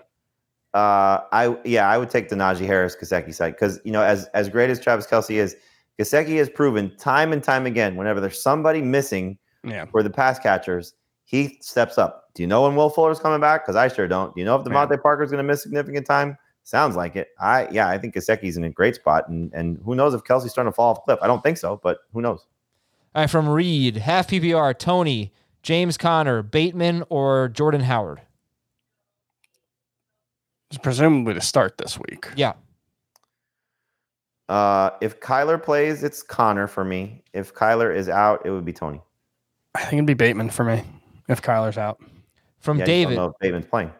[0.72, 4.26] Uh, I yeah, I would take the Najee Harris Gesicki side because you know as
[4.34, 5.56] as great as Travis Kelce is,
[5.98, 9.84] Gesicki has proven time and time again whenever there's somebody missing Yeah.
[9.86, 12.30] for the pass catchers, he steps up.
[12.34, 13.64] Do you know when Will Fuller's coming back?
[13.64, 14.34] Because I sure don't.
[14.34, 14.72] Do you know if Yeah.
[14.72, 16.36] DeVante Parker's going to miss significant time?
[16.64, 17.28] Sounds like it.
[17.38, 20.50] I yeah, I think Gesicki's in a great spot, and and who knows if Kelce's
[20.50, 21.18] starting to fall off a cliff?
[21.22, 22.46] I don't think so, but who knows?
[23.14, 28.22] All right, from Reed, half PPR, Toney, James Conner, Bateman, or Jordan Howard.
[30.70, 32.26] It's presumably to start this week.
[32.34, 32.54] Yeah.
[34.48, 37.22] Uh, if Kyler plays, it's Conner for me.
[37.32, 39.00] If Kyler is out, it would be Toney.
[39.74, 40.82] I think it'd be Bateman for me
[41.28, 42.00] if Kyler's out.
[42.60, 43.90] From Yeah, David, know if Bateman's playing,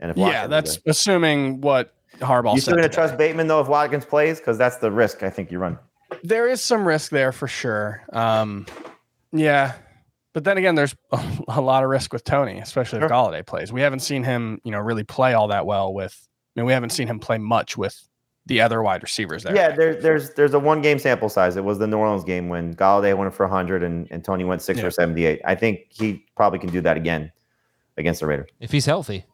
[0.00, 3.46] and if Yeah, Watkins is that's assuming what Harbaugh you still going to trust Bateman
[3.46, 5.78] though if Watkins plays because that's the risk I think you run.
[6.24, 8.02] There is some risk there for sure.
[8.12, 8.66] Um,
[9.32, 9.74] yeah,
[10.32, 10.94] but then again, there's
[11.48, 13.08] a lot of risk with Toney, especially if Sure.
[13.10, 13.72] Golladay plays.
[13.72, 16.16] We haven't seen him, you know, really play all that well with.
[16.56, 17.96] I mean, we haven't seen him play much with
[18.50, 19.54] the other wide receivers there.
[19.54, 21.56] Yeah, there's there's there's a one game sample size.
[21.56, 24.60] It was the New Orleans game when Golladay went for 100 and, and Toney went
[24.60, 24.84] six Yeah.
[24.84, 25.40] for 78.
[25.44, 27.32] I think he probably can do that again
[27.96, 28.50] against the Raiders.
[28.60, 29.24] if he's healthy.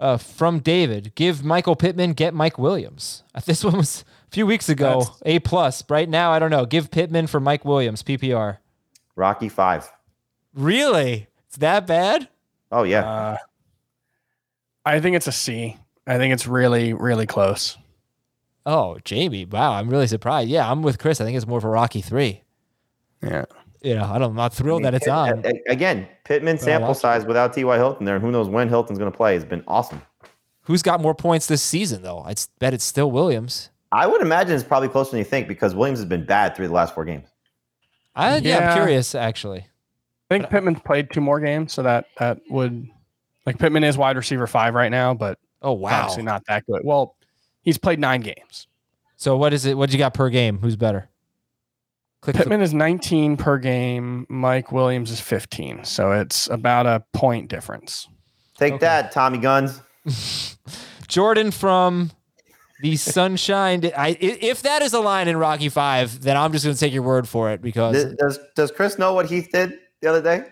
[0.00, 3.22] Uh, from David, give Michael Pittman, get Mike Williams.
[3.46, 5.84] This one was a few weeks ago, That's- A plus.
[5.88, 6.66] Right now, I don't know.
[6.66, 8.58] Give Pittman for Mike Williams, PPR.
[9.14, 9.90] Rocky five.
[10.54, 11.28] Really?
[11.46, 12.28] It's that bad?
[12.72, 13.36] Oh yeah, Uh,
[14.84, 15.76] I think it's a C.
[16.06, 17.76] I think it's really, really close.
[18.64, 19.48] Oh, Jamey.
[19.50, 20.48] Wow, I'm really surprised.
[20.48, 21.20] Yeah, I'm with Chris.
[21.20, 22.42] I think it's more of a Rocky three.
[23.22, 23.44] Yeah.
[23.82, 25.44] You know, I don't, I'm not thrilled that it's Pitt- on.
[25.44, 26.06] a- a- again.
[26.24, 27.76] Pittman But sample size without T.Y.
[27.76, 30.00] Hilton there, and who knows when Hilton's going to play has been awesome.
[30.62, 32.20] Who's got more points this season, though?
[32.20, 33.70] I bet it's still Williams.
[33.90, 36.68] I would imagine it's probably closer than you think because Williams has been bad through
[36.68, 37.28] the last four games.
[38.14, 38.70] I, yeah.
[38.70, 39.66] I'm curious, actually.
[40.30, 42.88] I think Pittman's played two more games, so that that would
[43.44, 46.02] like Pittman is wide receiver five right now, but Oh, wow.
[46.02, 46.82] obviously not that good.
[46.84, 47.16] Well,
[47.62, 48.66] he's played nine games.
[49.16, 49.76] So, what is it?
[49.76, 50.58] What you got per game?
[50.58, 51.08] Who's better?
[52.20, 54.26] Click the- Pittman is 19 per game.
[54.28, 58.06] Mike Williams is 15, so it's about a point difference.
[58.58, 58.80] Take Okay.
[58.80, 59.80] that, Tommy Guns.
[61.08, 62.10] Jordan from
[62.80, 63.84] the Sunshine.
[63.96, 66.80] I, i- if that is a line in Rocky Five, then I'm just going to
[66.80, 70.08] take your word for it because Does, does does Chris know what Heath did the
[70.08, 70.44] other day?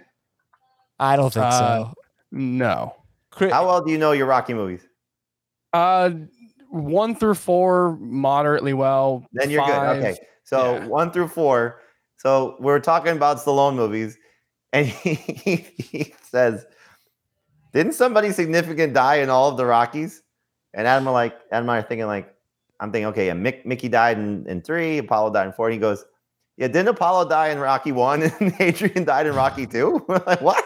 [0.98, 1.94] I don't think Uh, so.
[2.32, 2.94] No.
[3.30, 4.82] Chris, How well do you know your Rocky movies?
[5.72, 6.10] Uh,
[6.70, 9.26] one through four moderately well.
[9.32, 10.06] Then you're Five- good.
[10.06, 10.18] Okay.
[10.44, 10.86] So yeah.
[10.86, 11.80] one through four.
[12.16, 14.18] So we're talking about Stallone movies,
[14.72, 16.66] and he, he says,
[17.72, 20.22] "Didn't somebody significant die in all of the Rockies?"
[20.74, 22.32] And Adam are like, Adam and I are thinking like,
[22.78, 25.66] I'm thinking, okay, yeah, Mick, Mickey died in, in three, Apollo died in four.
[25.66, 26.04] And he goes,
[26.56, 30.04] "Yeah, didn't Apollo die in Rocky one, and Adrian died in Rocky two?
[30.08, 30.64] We're like, what?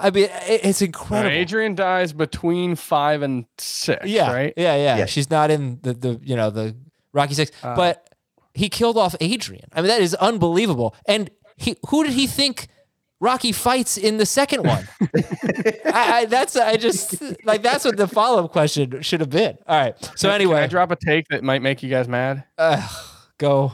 [0.00, 1.30] I mean, it's No, incredible.
[1.30, 4.06] Adrian dies between five and six.
[4.06, 4.54] yeah, Right.
[4.56, 5.06] yeah, yeah, Yeah.
[5.06, 6.74] She's not in the the you know the
[7.12, 8.08] Rocky Six, Uh, but
[8.54, 9.64] he killed off Adrian.
[9.72, 10.94] I mean, that is unbelievable.
[11.06, 12.68] And he, who did he think
[13.20, 14.88] Rocky fights in the second one?
[15.86, 19.56] I, I, that's I just like that's what the follow up question should have been.
[19.66, 19.94] All right.
[20.16, 22.44] So anyway, can I drop a take that might make you guys mad?
[22.58, 22.86] uh,
[23.38, 23.72] go.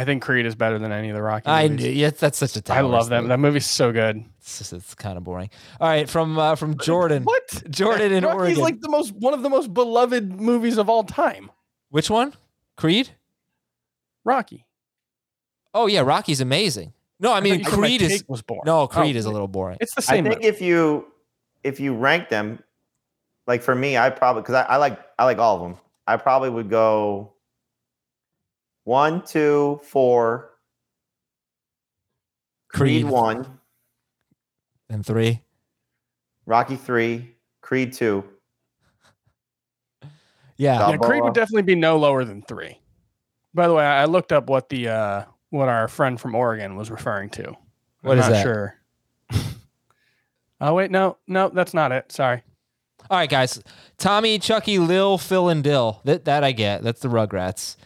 [0.00, 1.48] I think Creed is better than any of the Rocky.
[1.48, 1.86] I movies.
[1.86, 1.90] knew.
[1.92, 2.72] Yeah, that's such a.
[2.72, 3.18] I love that.
[3.20, 3.28] State.
[3.28, 4.24] That movie's so good.
[4.38, 5.50] It's, just- it's kind of boring.
[5.80, 7.24] All right, from uh, from Jordan.
[7.24, 7.64] What?
[7.70, 8.60] Jordan in Rocky's Oregon.
[8.62, 11.50] like the most one of the most beloved movies of all time.
[11.90, 12.32] Which one?
[12.76, 13.10] Creed.
[14.24, 14.64] Rocky.
[15.74, 16.92] Oh yeah, Rocky's amazing.
[17.20, 18.62] No, I mean you said my Creed is was boring.
[18.66, 19.78] no Creed Oh, is a little boring.
[19.80, 20.26] It's the same.
[20.26, 20.48] I think movie.
[20.48, 21.06] if you
[21.64, 22.62] if you rank them,
[23.46, 25.76] like for me, I probably because I, I like I like all of them.
[26.06, 27.32] I probably would go
[28.88, 30.52] one, two, four,
[32.70, 33.12] Creed, Creed.
[33.12, 33.58] one,
[34.88, 35.42] And three.
[36.46, 38.24] Rocky three, Creed two.
[40.56, 40.88] Yeah.
[40.88, 42.80] yeah, Creed would definitely be no lower than three.
[43.52, 46.74] By the way, I I looked up what the uh, what our friend from Oregon
[46.74, 47.54] was referring to.
[48.00, 48.42] What I'm is not that?
[48.42, 48.74] Sure.
[50.62, 52.10] oh wait, no, no, that's not it.
[52.10, 52.42] Sorry.
[53.10, 53.62] All right, guys.
[53.98, 56.00] Tommy, Chucky, Lil, Phil, and Dill.
[56.04, 56.82] That that I get.
[56.82, 57.76] That's the Rugrats.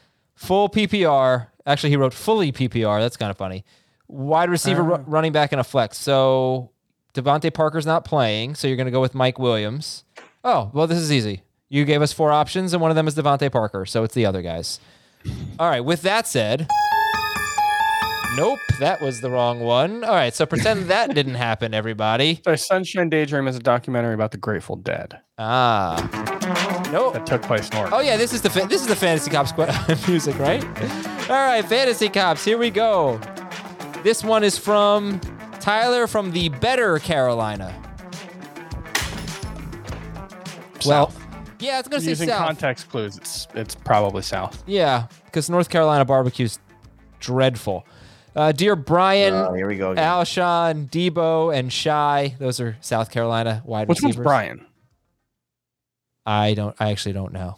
[0.43, 1.47] Full PPR.
[1.65, 3.01] Actually, he wrote fully PPR.
[3.01, 3.65] That's kind of funny.
[4.09, 5.05] Wide receiver, ru- uh.
[5.07, 5.97] running back, and a flex.
[5.99, 6.71] So
[7.15, 8.57] DeVante Parker's not playing.
[8.57, 10.03] So you're going to go with Mike Williams.
[10.43, 11.43] Oh, well, this is easy.
[11.69, 13.87] You gave us four options, and one of them is DeVante Parker.
[13.87, 14.81] So it's the other guys.
[15.61, 15.81] All right.
[15.85, 16.69] With that said,
[18.37, 20.05] nope, that was the wrong one.
[20.05, 20.35] All right.
[20.35, 22.41] So pretend that didn't happen, everybody.
[22.45, 25.97] So Sunshine Daydream is a documentary about the Grateful Dead Ah.
[26.93, 27.15] Nope.
[27.15, 27.95] that took place in Oregon.
[27.99, 29.67] Oh yeah, this is the fa- this is the fantasy cops qu-
[30.11, 30.65] music, right?
[31.31, 32.45] All right, fantasy cops.
[32.45, 33.19] Here we go.
[34.03, 35.21] This one is from
[35.61, 37.75] Tyler from the better Carolina.
[40.85, 41.13] Well,
[41.61, 42.45] yeah, it's gonna say Using south.
[42.47, 44.63] context clues, it's it's probably south.
[44.67, 46.59] Yeah, because North Carolina barbecue's
[47.21, 47.87] dreadful.
[48.35, 49.91] Uh, dear Brian, Oh, here we go.
[49.93, 50.05] again.
[50.05, 52.35] Alshon, Deebo, and Shi.
[52.39, 54.17] Those are South Carolina wide receivers.
[54.17, 54.25] Which one's.
[54.27, 54.67] Brian?
[56.25, 56.75] I don't.
[56.79, 57.57] I actually don't know.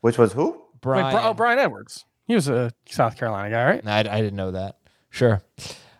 [0.00, 0.50] Which was who?
[0.52, 1.14] Wait, Brian.
[1.14, 2.04] Bri- oh, Bryan Edwards.
[2.26, 3.86] He was a South Carolina guy, right?
[3.86, 4.76] I, I didn't know that.
[5.10, 5.42] Sure.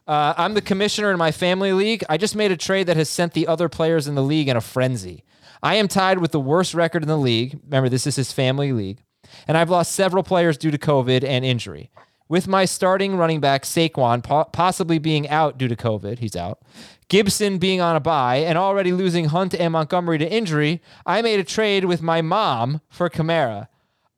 [0.07, 2.03] Uh, I'm the commissioner in my family league.
[2.09, 4.57] I just made a trade that has sent the other players in the league in
[4.57, 5.25] a frenzy.
[5.63, 7.61] I am tied with the worst record in the league.
[7.65, 8.99] Remember, this is his family league.
[9.47, 11.91] And I've lost several players due to COVID and injury.
[12.33, 16.63] With my starting running back, Saquon, po- possibly being out due to COVID, he's out.
[17.11, 21.41] Gibson being on a bye and already losing Hunt and Montgomery to injury, I made
[21.41, 23.69] a trade with my mom for Kamara.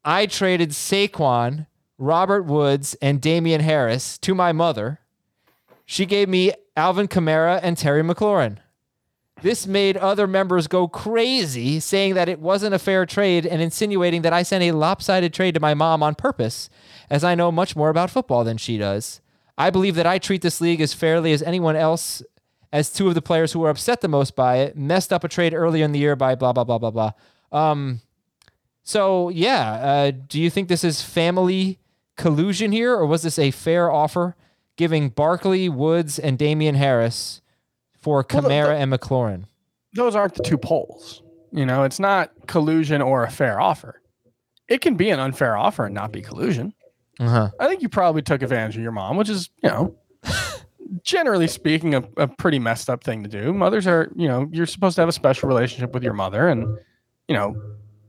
[0.04, 1.66] I traded Saquon,
[1.98, 5.00] Robert Woods, and Damien Harris to my mother.
[5.84, 8.58] She gave me Alvin Kamara and Terry McLaurin.
[9.42, 14.22] This made other members go crazy, saying that it wasn't a fair trade and insinuating
[14.22, 16.70] that I sent a lopsided trade to my mom on purpose,
[17.10, 19.20] as I know much more about football than she does.
[19.56, 22.22] I believe that I treat this league as fairly as anyone else,
[22.72, 25.28] as two of the players who were upset the most by it messed up a
[25.28, 27.12] trade earlier in the year by blah, blah, blah, blah, blah.
[27.52, 28.00] Um,
[28.82, 31.78] so, yeah, uh, do you think this is family
[32.16, 34.36] collusion here, or was this a fair offer
[34.76, 37.40] giving Barkley, Woods, and Damien Harris
[37.98, 39.44] for Well, Kamara the- and McLaurin?
[39.94, 41.22] Those aren't the two poles.
[41.52, 44.00] You know, it's not collusion or a fair offer.
[44.68, 46.74] It can be an unfair offer and not be collusion.
[47.20, 47.50] Uh-huh.
[47.60, 49.96] I think you probably took advantage of your mom, which is, you know,
[51.02, 53.52] generally speaking, a, a pretty messed up thing to do.
[53.52, 56.78] Mothers are, you know, you're supposed to have a special relationship with your mother, and
[57.28, 57.54] you know,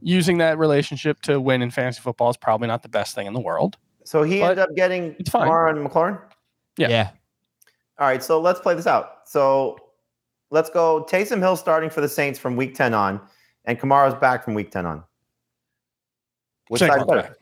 [0.01, 3.33] using that relationship to win in fantasy football is probably not the best thing in
[3.33, 3.77] the world.
[4.03, 5.47] So he ended up getting it's fine.
[5.47, 6.21] Kamara McLaurin.
[6.77, 6.89] Yeah.
[6.89, 7.09] yeah.
[7.97, 9.21] All right, so let's play this out.
[9.25, 9.77] So
[10.51, 11.05] let's go.
[11.09, 13.21] Taysom Hill starting for the Saints from week 10 on,
[13.65, 15.03] and Kamara's back from week 10 on.
[16.67, 17.37] Which Second side's better?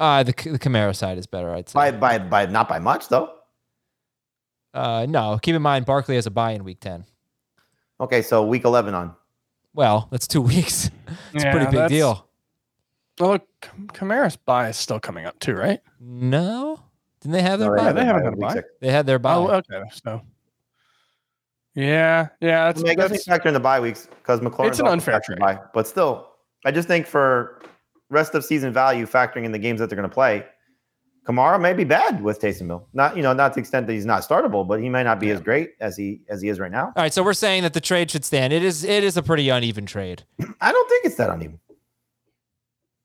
[0.00, 0.20] Back.
[0.20, 1.74] Uh, the, the Kamara side is better, I'd say.
[1.74, 3.34] By by by not by much though.
[4.72, 7.04] Uh, no, keep in mind Barkley has a bye in week 10.
[8.00, 9.14] Okay, so week 11 on.
[9.74, 10.90] Well, that's two weeks.
[11.34, 12.26] It's a pretty big deal.
[13.18, 13.46] Well, look,
[13.92, 15.80] Cam- bye is still coming up too, right?
[16.00, 16.80] No?
[17.20, 17.84] Didn't they have their No, bye?
[17.84, 18.54] have they haven't bye had a week bye?
[18.54, 18.68] six.
[18.80, 19.34] They had their bye.
[19.34, 19.82] Oh, okay.
[19.92, 20.22] So,
[21.74, 24.40] yeah, yeah, I, that's, mean, I guess we that's factor in the bye weeks because
[24.40, 24.68] McLaurin.
[24.68, 25.38] It's an unfair trade.
[25.38, 26.28] Bye, but still,
[26.64, 27.60] I just think for
[28.10, 30.44] rest of season value, factoring in the games that they're going to play,
[31.26, 32.88] Kamara may be bad with Taysom Hill.
[32.92, 35.20] Not you know not to the extent that he's not startable, but he may not
[35.20, 36.86] be as great as he as he is right now.
[36.86, 38.52] All right, so we're saying that the trade should stand.
[38.52, 40.24] It is it is a pretty uneven trade.
[40.60, 41.60] I don't think it's that uneven.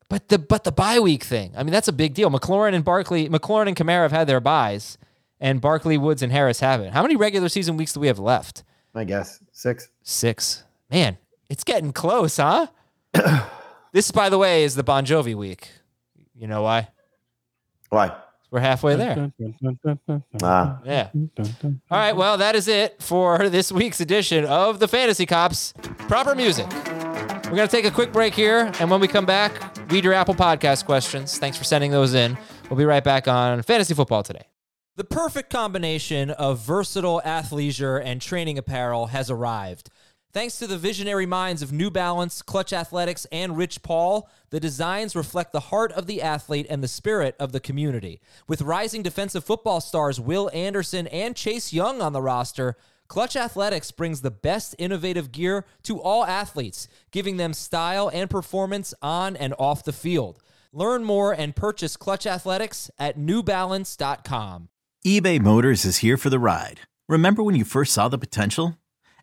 [0.10, 2.30] But the but the bye week thing, I mean, that's a big deal.
[2.30, 4.98] McLaurin and Barkley, McLaurin and Kamara have had their byes,
[5.40, 6.94] and Barkley, Woods, and Harris haven't.
[6.94, 8.64] How many regular season weeks do we have left?
[8.94, 9.90] I guess six.
[10.04, 10.64] Six.
[10.90, 11.18] Man,
[11.50, 12.68] it's getting close, huh?
[13.96, 15.70] this, by the way, is the Bon Jovi week.
[16.36, 16.90] You know why?
[17.88, 18.14] Why?
[18.52, 19.32] We're halfway there.
[20.44, 20.80] Ah.
[20.84, 21.10] Yeah.
[21.14, 22.14] All right.
[22.14, 25.74] Well, that is it for this week's edition of the Fantasy Cops.
[26.10, 26.68] Proper music.
[26.74, 28.70] We're going to take a quick break here.
[28.82, 29.54] And when we come back,
[29.90, 31.38] read your Apple Podcast questions.
[31.38, 32.38] Thanks for sending those in.
[32.70, 34.44] We'll be right back on Fantasy Football today.
[34.98, 39.90] The perfect combination of versatile athleisure and training apparel has arrived.
[40.36, 45.16] Thanks to the visionary minds of New Balance, Clutch Athletics, and Rich Paul, the designs
[45.16, 48.20] reflect the heart of the athlete and the spirit of the community.
[48.46, 52.76] With rising defensive football stars Will Anderson and Chase Young on the roster,
[53.08, 58.94] Clutch Athletics brings the best innovative gear to all athletes, giving them style and performance
[59.02, 60.44] on and off the field.
[60.74, 64.68] Learn more and purchase Clutch Athletics at newbalance.com.
[65.08, 66.82] eBay Motors is here for the ride.
[67.08, 68.78] Remember when you first saw the potential?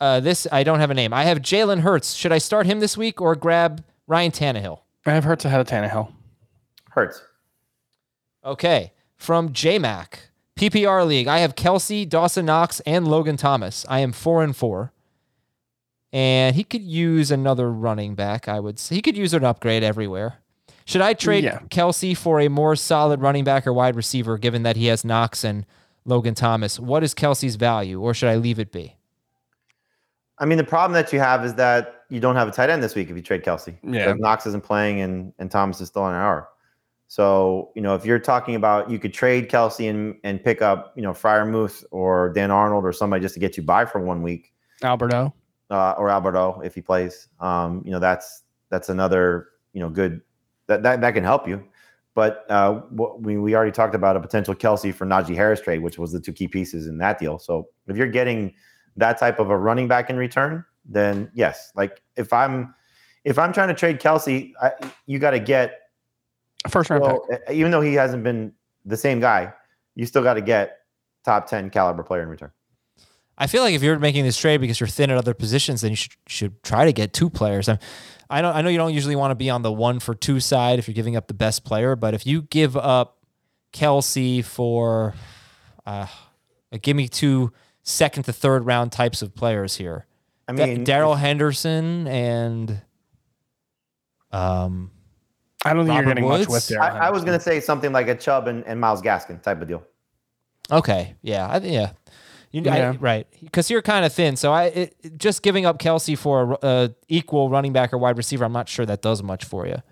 [0.00, 1.12] Uh, this I don't have a name.
[1.12, 2.14] I have Jalen Hurts.
[2.14, 4.80] Should I start him this week or grab Ryan Tannehill?
[5.06, 6.12] I have Hurts ahead of Tannehill.
[6.90, 7.22] Hurts.
[8.44, 8.92] Okay.
[9.16, 10.14] From JMac,
[10.56, 13.84] PPR League, I have Kelce, Dawson Knox, and Logan Thomas.
[13.88, 14.92] I am four and four.
[16.12, 18.96] And he could use another running back, I would say.
[18.96, 20.38] He could use an upgrade everywhere.
[20.86, 21.60] Should I trade Yeah.
[21.68, 25.44] Kelce for a more solid running back or wide receiver, given that he has Knox
[25.44, 25.66] and
[26.04, 26.80] Logan Thomas?
[26.80, 28.96] What is Kelce's value, or should I leave it be?
[30.40, 32.82] I mean, the problem that you have is that you don't have a tight end
[32.82, 33.76] this week if you trade Kelce.
[33.82, 34.06] Yeah.
[34.06, 36.48] Because Knox isn't playing and, and Thomas is still on an hour.
[37.08, 40.92] So, you know, if you're talking about you could trade Kelce and, and pick up,
[40.96, 44.22] you know, Freiermuth or Dan Arnold or somebody just to get you by for one
[44.22, 45.34] week, Alberto.
[45.70, 50.20] uh, or Alberto if he plays, um, you know, that's that's another, you know, good
[50.68, 51.64] that that, that can help you.
[52.14, 55.98] But uh, we, we already talked about a potential Kelce for Najee Harris trade, which
[55.98, 57.38] was the two key pieces in that deal.
[57.38, 58.54] So if you're getting
[58.96, 61.72] that type of a running back in return, then yes.
[61.74, 62.74] Like if I'm
[63.24, 64.72] if I'm trying to trade Kelce, I,
[65.06, 65.80] you got to get
[66.68, 67.42] First round well, pick.
[67.50, 68.52] even though he hasn't been
[68.84, 69.52] the same guy,
[69.94, 70.78] you still got to get
[71.24, 72.50] top ten caliber player in return.
[73.38, 75.90] I feel like if you're making this trade because you're thin at other positions, then
[75.90, 77.68] you should should try to get two players.
[77.68, 77.78] I'm,
[78.28, 78.54] I don't.
[78.54, 80.86] I know you don't usually want to be on the one for two side if
[80.86, 83.18] you're giving up the best player, but if you give up
[83.72, 85.14] Kelce for,
[85.86, 86.06] uh,
[86.82, 87.52] give me two
[87.90, 90.06] second to third round types of players here.
[90.48, 92.80] I Da- mean, Darrell Henderson and
[94.32, 94.90] um,
[95.64, 96.46] I don't think Robert you're getting Woods?
[96.46, 96.80] much with there.
[96.82, 99.60] I, I was going to say something like a Chubb and, and Myles Gaskin type
[99.60, 99.82] of deal.
[100.70, 101.90] Okay, yeah, I, yeah,
[102.52, 104.36] you, I- right, because you're kind of thin.
[104.36, 107.98] So I it, it- just giving up Kelce for a, a equal running back or
[107.98, 109.82] wide receiver, I'm not sure that does much for you.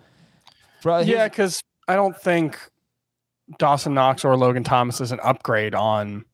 [0.83, 2.57] Bro, Yeah, because I don't think
[3.59, 6.25] Dawson Knox or Logan Thomas is an upgrade on.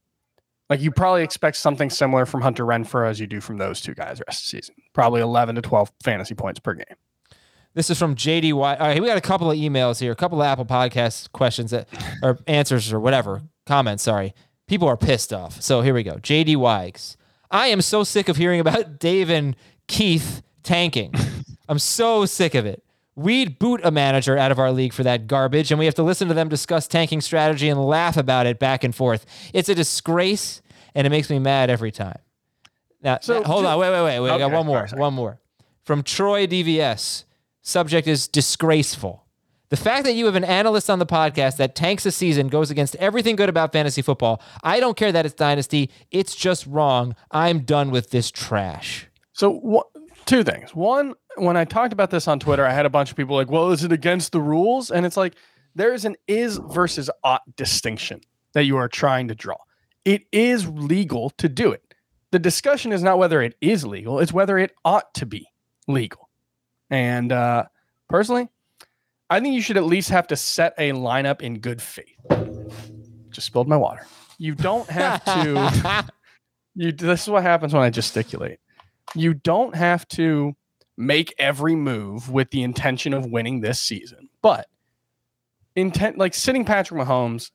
[0.71, 3.95] Like you probably expect something similar from Hunter Renfrow as you do from those two
[3.95, 4.75] guys rest of the season.
[4.93, 6.97] Probably 11 to 12 fantasy points per game.
[7.75, 8.55] This is from JDY.
[8.55, 11.73] All right, we got a couple of emails here, a couple of Apple Podcast questions
[11.73, 11.89] that
[12.23, 14.05] or answers or whatever comments.
[14.05, 14.33] Sorry,
[14.69, 15.61] people are pissed off.
[15.61, 16.15] So here we go.
[16.15, 17.17] JD Wags.
[17.51, 19.57] I am so sick of hearing about Dave and
[19.89, 21.13] Keith tanking.
[21.69, 22.84] I'm so sick of it.
[23.17, 26.03] We'd boot a manager out of our league for that garbage, and we have to
[26.03, 29.25] listen to them discuss tanking strategy and laugh about it back and forth.
[29.53, 30.63] It's a disgrace,
[30.95, 32.19] and it makes me mad every time.
[33.03, 34.31] Now, So hold ju- on, wait, wait, wait, wait.
[34.31, 35.01] I got one more, sorry, sorry.
[35.01, 35.39] one more
[35.85, 37.25] from Troy DVS.
[37.63, 39.25] Subject is disgraceful.
[39.71, 42.71] The fact that you have an analyst on the podcast that tanks a season goes
[42.71, 44.41] against everything good about fantasy football.
[44.63, 45.91] I don't care that it's dynasty.
[46.11, 47.17] It's just wrong.
[47.31, 49.07] I'm done with this trash.
[49.33, 49.83] So wha-
[50.27, 50.75] two things.
[50.75, 53.51] One, when I talked about this on Twitter, I had a bunch of people like,
[53.51, 55.35] "Well, is it against the rules?" And it's like
[55.75, 58.21] there is an is versus ought distinction
[58.53, 59.57] that you are trying to draw.
[60.05, 61.95] It is legal to do it.
[62.31, 65.49] The discussion is not whether it is legal; it's whether it ought to be
[65.89, 66.29] legal.
[66.91, 67.65] And uh,
[68.09, 68.49] personally,
[69.31, 72.19] I think you should at least have to set a lineup in good faith.
[73.31, 74.07] Just spilled my water.
[74.39, 76.05] You don't have to.
[76.75, 76.93] you.
[76.93, 78.59] This is what happens when I gesticulate
[79.15, 80.55] you don't have to
[80.97, 84.29] make every move with the intention of winning this season.
[84.43, 84.67] But
[85.77, 87.51] intent like sitting Patrick Mahomes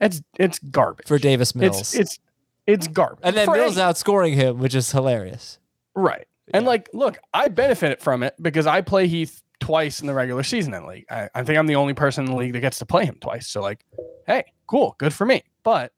[0.00, 1.78] It's it's garbage for Davis Mills.
[1.80, 2.18] It's it's
[2.66, 3.20] it's garbage.
[3.22, 5.58] and then For Mills any- outscoring him, which is hilarious.
[5.94, 6.26] Right.
[6.52, 10.42] And like, look, I benefit from it because I play Heath twice in the regular
[10.42, 11.04] season in the league.
[11.10, 13.16] I, I think I'm the only person in the league that gets to play him
[13.20, 13.48] twice.
[13.48, 13.84] So like,
[14.26, 15.42] hey, cool, good for me.
[15.62, 15.92] But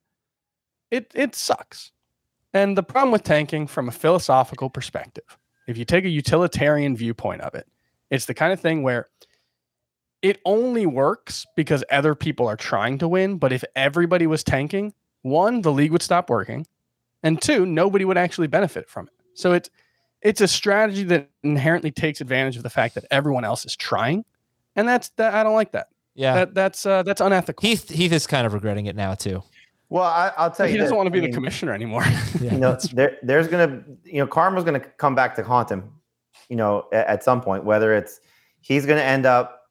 [0.90, 1.92] it it sucks.
[2.52, 7.42] And the problem with tanking from a philosophical perspective, if you take a utilitarian viewpoint
[7.42, 7.66] of it,
[8.10, 9.06] it's the kind of thing where
[10.22, 13.38] it only works because other people are trying to win.
[13.38, 14.92] But if everybody was tanking,
[15.22, 16.66] one, the league would stop working,
[17.22, 19.14] and two, nobody would actually benefit from it.
[19.34, 19.70] So it's
[20.22, 24.24] it's a strategy that inherently takes advantage of the fact that everyone else is trying,
[24.76, 25.34] and that's that.
[25.34, 25.88] I don't like that.
[26.14, 26.34] Yeah.
[26.34, 27.66] That that's uh, that's unethical.
[27.66, 29.42] Heath Heath is kind of regretting it now too.
[29.90, 31.74] Well, I, I'll tell you, he doesn't this, want to be I the mean, commissioner
[31.74, 32.04] anymore.
[32.40, 35.92] You know, there, there's gonna, you know, karma's gonna come back to haunt him.
[36.48, 38.20] You know, at, at some point, whether it's
[38.60, 39.62] he's gonna end up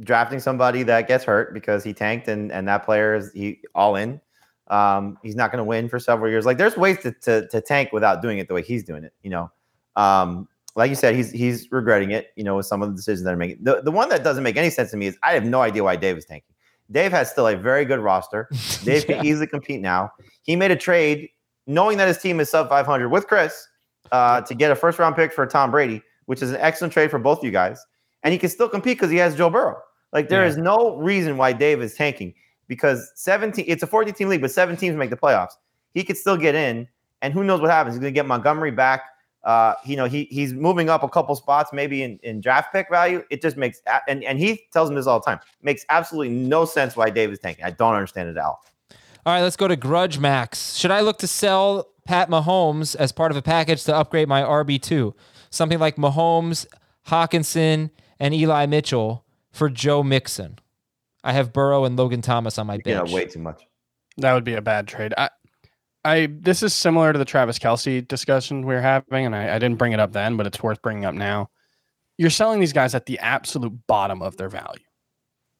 [0.00, 3.94] drafting somebody that gets hurt because he tanked and and that player is he all
[3.94, 4.20] in.
[4.68, 6.46] Um, he's not gonna win for several years.
[6.46, 9.12] Like there's ways to, to to tank without doing it the way he's doing it.
[9.22, 9.52] You know,
[9.96, 12.28] um, like you said, he's he's regretting it.
[12.36, 13.58] You know, with some of the decisions that are making.
[13.62, 15.84] The the one that doesn't make any sense to me is I have no idea
[15.84, 16.51] why Dave is tanking.
[16.90, 18.48] Dave has still a very good roster.
[18.84, 20.12] Dave can easily compete now.
[20.42, 21.28] He made a trade
[21.66, 23.66] knowing that his team is sub 500 with Chris
[24.10, 27.10] uh, to get a first round pick for Tom Brady, which is an excellent trade
[27.10, 27.82] for both of you guys.
[28.24, 29.78] And he can still compete because he has Joe Burrow.
[30.12, 30.50] Like there Yeah.
[30.50, 32.34] is no reason why Dave is tanking
[32.68, 35.52] because 17, it's a 14 team league, but seven teams make the playoffs.
[35.94, 36.88] He could still get in,
[37.22, 37.94] and who knows what happens.
[37.94, 39.02] He's going to get Montgomery back.
[39.44, 42.88] Uh, you know, he he's moving up a couple spots, maybe in, in draft pick
[42.90, 43.22] value.
[43.30, 45.40] It just makes and and he tells him this all the time.
[45.62, 47.64] Makes absolutely no sense why Dave is tanking.
[47.64, 48.62] I don't understand it at all.
[49.24, 50.76] All right, let's go to Grudge Max.
[50.76, 54.42] Should I look to sell Pat Mahomes as part of a package to upgrade my
[54.42, 55.12] RB2?
[55.50, 56.66] Something like Mahomes,
[57.08, 60.58] Hockenson, and Eli Mitchell for Joe Mixon.
[61.24, 63.12] I have Burrow and Logan Thomas on my You know, bench.
[63.12, 63.62] way too much.
[64.16, 65.14] that would be a bad trade.
[65.16, 65.28] I,
[66.04, 69.58] I this is similar to the Travis Kelce discussion we were having, and I, I
[69.58, 71.50] didn't bring it up then, but it's worth bringing up now.
[72.18, 74.84] You're selling these guys at the absolute bottom of their value,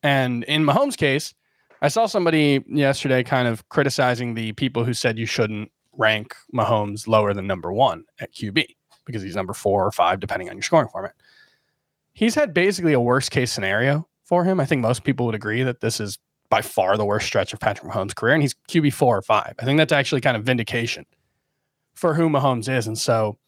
[0.03, 1.35] and in Mahomes' case,
[1.81, 7.07] I saw somebody yesterday kind of criticizing the people who said you shouldn't rank Mahomes
[7.07, 8.65] lower than number one at QB
[9.05, 11.15] because he's number four or five, depending on your scoring format.
[12.15, 14.61] He's had basically a worst case scenario for him.
[14.61, 16.19] I think most people would agree that this is
[16.53, 19.55] by far the worst stretch of Patrick Mahomes' career, and he's QB four or five.
[19.59, 21.07] I think that's actually kind of vindication
[21.95, 22.87] for who Mahomes is.
[22.87, 23.39] And so,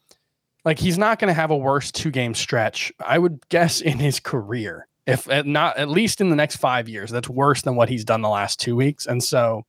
[0.65, 3.99] like, he's not going to have a worse two game stretch, I would guess, in
[3.99, 4.87] his career.
[5.05, 8.03] If at not at least in the next five years, that's worse than what he's
[8.03, 9.05] done the last two weeks.
[9.05, 9.67] And so,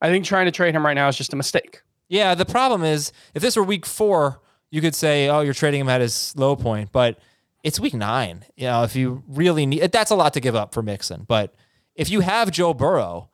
[0.00, 1.82] I think trying to trade him right now is just a mistake.
[2.08, 4.40] Yeah, the problem is if this were week four,
[4.70, 7.18] you could say, oh, you're trading him at his low point, but
[7.64, 8.44] it's week nine.
[8.54, 11.24] You know, if you really need that's a lot to give up for Mixon.
[11.26, 11.52] But
[11.96, 13.30] if you have Joe Burrow,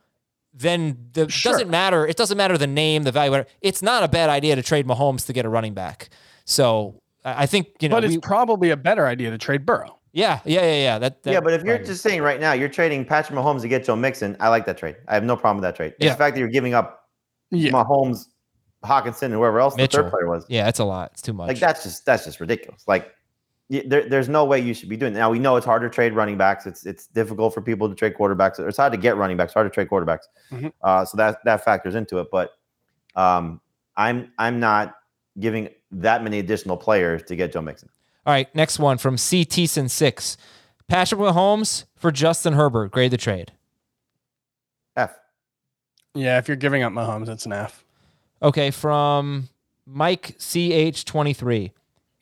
[0.55, 1.53] then the Sure.
[1.53, 2.07] doesn't matter.
[2.07, 3.31] It doesn't matter the name, the value.
[3.31, 3.49] whatever.
[3.61, 6.09] It's not a bad idea to trade Mahomes to get a running back.
[6.45, 7.97] So I I think you know.
[7.97, 9.99] but it's we- probably a better idea to trade Burrow.
[10.13, 10.99] yeah, yeah, yeah, yeah.
[10.99, 13.69] That, that yeah, but if you're just saying right now you're trading Patrick Mahomes to
[13.69, 14.97] get Joe Mixon, I like that trade.
[15.09, 15.93] I have no problem with that trade.
[15.97, 16.11] It's Yeah.
[16.13, 17.09] the fact that you're giving up
[17.51, 17.71] Yeah.
[17.71, 18.27] Mahomes,
[18.85, 19.99] Hockenson, and whoever else Mitchell.
[20.05, 20.45] the third player was.
[20.49, 21.11] yeah, it's a lot.
[21.13, 21.49] It's too much.
[21.49, 22.83] Like that's just that's just ridiculous.
[22.87, 23.11] Like y-
[23.81, 25.15] there, there's no way you should be doing.
[25.15, 25.19] It.
[25.19, 26.67] Now we know it's hard to trade running backs.
[26.67, 28.59] It's it's difficult for people to trade quarterbacks.
[28.67, 29.55] It's hard to get running backs.
[29.55, 30.25] Hard to trade quarterbacks.
[30.51, 30.73] Mhm.
[30.83, 32.29] Uh, so that that factors into it.
[32.31, 32.51] But
[33.17, 33.61] um,
[33.97, 34.97] I'm I'm not
[35.41, 37.89] giving that many additional players to get Joe Mixon.
[38.27, 39.45] All right, next one from C.
[39.45, 40.37] Teason six.
[40.89, 42.91] Patrick Mahomes for Justin Herbert.
[42.91, 43.53] Grade the trade.
[44.97, 45.15] F.
[46.15, 47.85] Yeah, if you're giving up Mahomes, it's an F.
[48.43, 49.49] Okay, from
[49.87, 51.71] Mike CH23.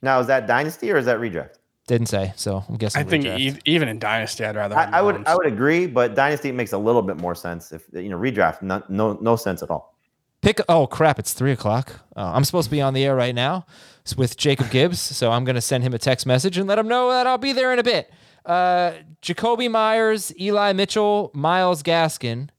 [0.02, 1.54] Now is that dynasty or is that redraft?
[1.86, 3.00] Didn't say, so I'm guessing.
[3.00, 3.40] I think redraft.
[3.40, 4.76] e- even in Dynasty, I'd rather.
[4.76, 5.26] I, I would Mahomes.
[5.26, 7.72] I would agree, but dynasty makes a little bit more sense.
[7.72, 9.96] If you know redraft, no no, no sense at all.
[10.40, 10.60] Pick.
[10.68, 11.18] Oh crap!
[11.18, 11.92] It's three o'clock.
[12.16, 13.66] Uh, I'm supposed to be on the air right now
[14.02, 16.86] It's with Jacob Gibbs, so I'm gonna send him a text message and let him
[16.86, 18.10] know that I'll be there in a bit.
[18.46, 22.50] Uh, Jakobi Meyers, Eli Mitchell, Myles Gaskin.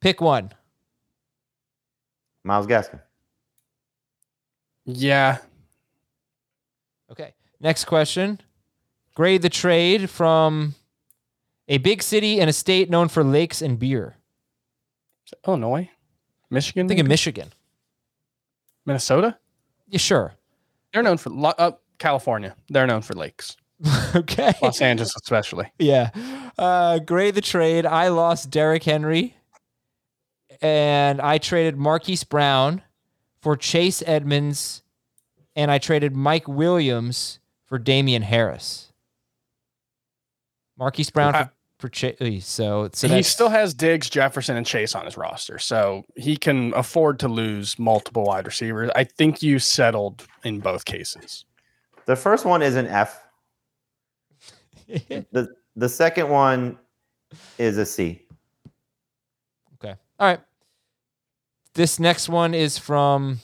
[0.00, 0.50] Pick one.
[2.44, 3.00] Myles Gaskin.
[4.84, 5.38] Yeah,
[7.10, 7.34] Okay.
[7.60, 8.40] Next question.
[9.14, 10.74] Grade the trade from
[11.68, 14.16] a big city and a state known for lakes and beer.
[15.46, 15.88] Illinois,
[16.50, 17.08] Michigan, I think in?
[17.08, 17.52] Michigan.
[18.86, 19.38] Minnesota.
[19.88, 20.34] Yeah, sure.
[20.92, 22.56] They're known for lo- uh, California.
[22.68, 23.56] They're known for lakes.
[24.14, 24.52] okay.
[24.62, 25.72] Los Angeles, especially.
[25.78, 26.10] Yeah.
[26.58, 27.86] Uh, grade the trade.
[27.86, 29.36] I lost Derrick Henry
[30.60, 32.82] and I traded Marquise Brown
[33.40, 34.82] for Chase Edmonds
[35.56, 38.92] and I traded Mike Williams for Damien Harris.
[40.78, 41.34] Marquise Brown.
[41.34, 42.46] I, For, for Chase.
[42.46, 46.74] So, so he still has Diggs, Jefferson, and Chase on his roster, so he can
[46.74, 48.90] afford to lose multiple wide receivers.
[48.94, 51.44] I think you settled in both cases.
[52.06, 53.22] The first one is an F.
[54.88, 56.78] the The second one
[57.58, 58.22] is a C.
[59.76, 59.94] Okay.
[60.18, 60.40] All right.
[61.74, 63.40] This next one is from.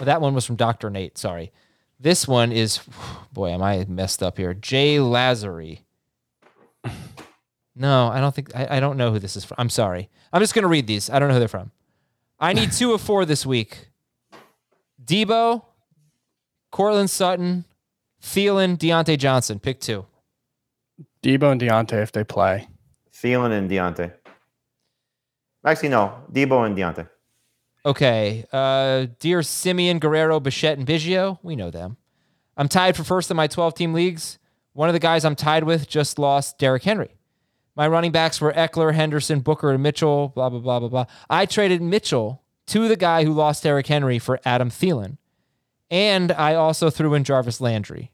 [0.00, 0.90] Oh, that one was from Dr.
[0.90, 1.18] Nate.
[1.18, 1.52] Sorry.
[2.00, 2.80] This one is.
[3.32, 4.54] Boy, am I messed up here.
[4.54, 5.80] Jay Lazary.
[7.74, 8.54] No, I don't think.
[8.56, 9.54] I, I don't know who this is from.
[9.58, 10.08] I'm sorry.
[10.32, 11.08] I'm just going to read these.
[11.08, 11.70] I don't know who they're from.
[12.40, 13.88] I need two of four this week
[15.04, 15.64] Deebo,
[16.70, 17.64] Courtland Sutton,
[18.22, 19.60] Thielen, Diontae Johnson.
[19.60, 20.06] Pick two.
[21.22, 22.68] Deebo and Diontae if they play.
[23.12, 24.12] Thielen and Diontae.
[25.64, 26.22] Actually, no.
[26.32, 27.08] Deebo and Diontae.
[27.88, 28.44] Okay.
[28.52, 31.38] Uh, dear Semien, Guerrero, Bichette, and Biggio.
[31.42, 31.96] We know them.
[32.54, 34.38] I'm tied for first in my 12 team leagues.
[34.74, 37.16] One of the guys I'm tied with just lost Derrick Henry.
[37.74, 41.04] My running backs were Ekeler, Henderson, Booker, and Mitchell, blah, blah, blah, blah, blah.
[41.30, 45.16] I traded Mitchell to the guy who lost Derrick Henry for Adam Thielen.
[45.90, 48.12] And I also threw in Jarvis Landry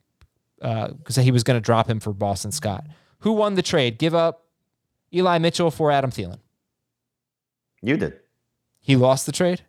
[0.60, 2.86] because he was going to drop him for Boston Scott.
[3.20, 3.98] Who won the trade?
[3.98, 4.46] Give up
[5.12, 6.38] Eli Mitchell for Adam Thielen.
[7.82, 8.20] You did.
[8.84, 9.62] He lost the trade?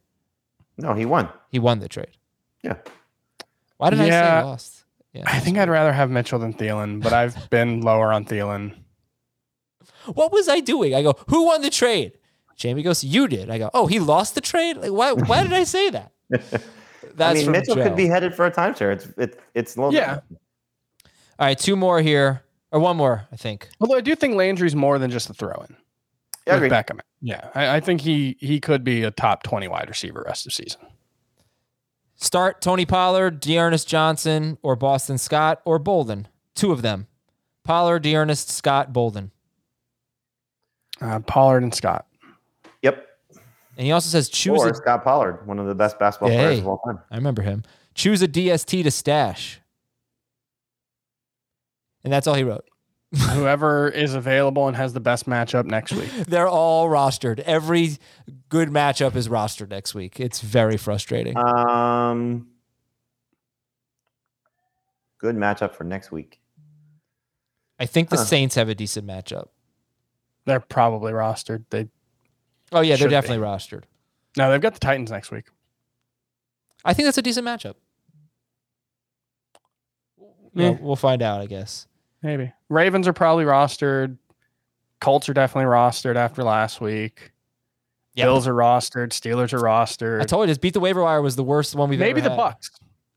[0.78, 1.30] No, he won.
[1.50, 2.18] He won the trade.
[2.62, 2.76] Yeah.
[3.78, 4.42] Why did I Yeah.
[4.42, 4.84] say lost?
[5.14, 8.76] Yeah, I think I'd rather have Mitchell than Thielen, but I've been lower on Thielen.
[10.14, 10.94] What was I doing?
[10.94, 12.18] I go, who won the trade?
[12.58, 13.50] Jamey goes, you did.
[13.50, 14.76] I go, oh, he lost the trade.
[14.78, 15.14] Like, why?
[15.14, 16.12] Why did I say that?
[16.30, 16.62] That's
[17.22, 17.84] I mean, Mitchell Joe.
[17.84, 18.92] could be headed for a timeshare.
[18.94, 20.20] It's it's it's a little Yeah.
[21.40, 23.70] All right, two more here, or one more, I think.
[23.80, 25.76] Although I do think Landry's more than just a throw in.
[26.48, 26.72] Yeah, with.
[26.72, 27.00] Beckham.
[27.22, 30.52] Yeah, I, I think he he could be a top twenty wide receiver rest of
[30.52, 30.82] the season.
[32.18, 36.28] Start Tony Pollard, D'Ernest Johnson, or Boston Scott, or Bolden.
[36.56, 37.08] Two of them.
[37.64, 39.32] Pollard, D'Ernest, Scott, Bolden.
[41.02, 42.06] Uh, Pollard and Scott.
[42.84, 43.06] Yep.
[43.78, 46.38] And he also says choose Or a Scott Pollard, one of the best basketball Hey.
[46.38, 47.00] players of all time.
[47.12, 47.64] I remember him.
[47.96, 49.60] Choose a DST to stash.
[52.06, 52.66] And that's all he wrote.
[53.16, 56.10] Whoever is available and has the best matchup next week.
[56.28, 57.40] They're all rostered.
[57.40, 57.98] Every
[58.50, 60.20] good matchup is rostered next week.
[60.20, 61.38] It's very frustrating.
[61.38, 62.48] Um,
[65.20, 66.40] good matchup for next week.
[67.80, 68.24] I think the huh.
[68.26, 69.48] Saints have a decent matchup.
[70.46, 71.66] They're probably rostered.
[71.70, 71.88] They
[72.72, 73.12] Oh yeah, they're Should be.
[73.12, 73.84] definitely rostered.
[74.38, 75.48] no, they've got the Titans next week.
[76.84, 77.76] I think that's a decent matchup.
[80.54, 80.78] Yeah, Yeah.
[80.82, 81.88] we'll find out, I guess.
[82.24, 84.18] Maybe Ravens are probably rostered.
[85.02, 87.32] Colts are definitely rostered after last week.
[88.16, 88.26] Yeah.
[88.26, 89.10] Bills are rostered.
[89.10, 90.22] Steelers are rostered.
[90.22, 92.30] I told you, just beat the waiver wire was the worst one we've Maybe ever
[92.30, 92.56] the had.
[92.56, 92.70] Bucs.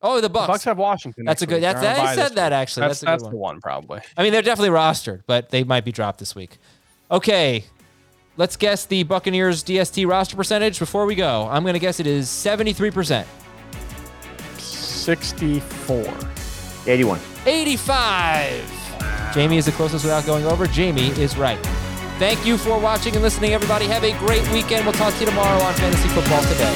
[0.03, 0.47] Oh, the The Bucs.
[0.49, 1.25] Bucs have Washington.
[1.25, 1.63] That's a good- week.
[1.63, 2.57] that's- They're I said that, week.
[2.57, 2.81] actually.
[2.83, 3.33] That's, That's a good that's one.
[3.33, 4.01] the one probably.
[4.17, 6.59] I mean, they're definitely rostered, but they might be dropped this week.
[7.11, 7.65] Okay,
[8.37, 11.49] let's guess the Buccaneers DST roster percentage before we go.
[11.51, 13.25] I'm going to guess it is 73%.
[14.59, 16.15] Sixty-four.
[16.87, 17.21] 81.
[17.47, 18.78] 85.
[19.33, 20.67] Jamey is the closest without going over.
[20.67, 21.59] Jamey is right.
[22.19, 23.87] Thank you for watching and listening, everybody.
[23.87, 24.85] Have a great weekend.
[24.85, 26.75] We'll talk to you tomorrow on Fantasy Football Today.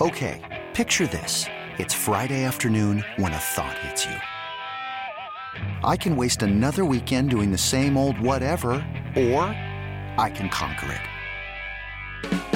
[0.00, 1.46] Okay, picture this.
[1.78, 4.16] It's Friday afternoon when a thought hits you.
[5.84, 8.72] I can waste another weekend doing the same old whatever,
[9.16, 9.44] or
[10.18, 12.55] I can conquer it.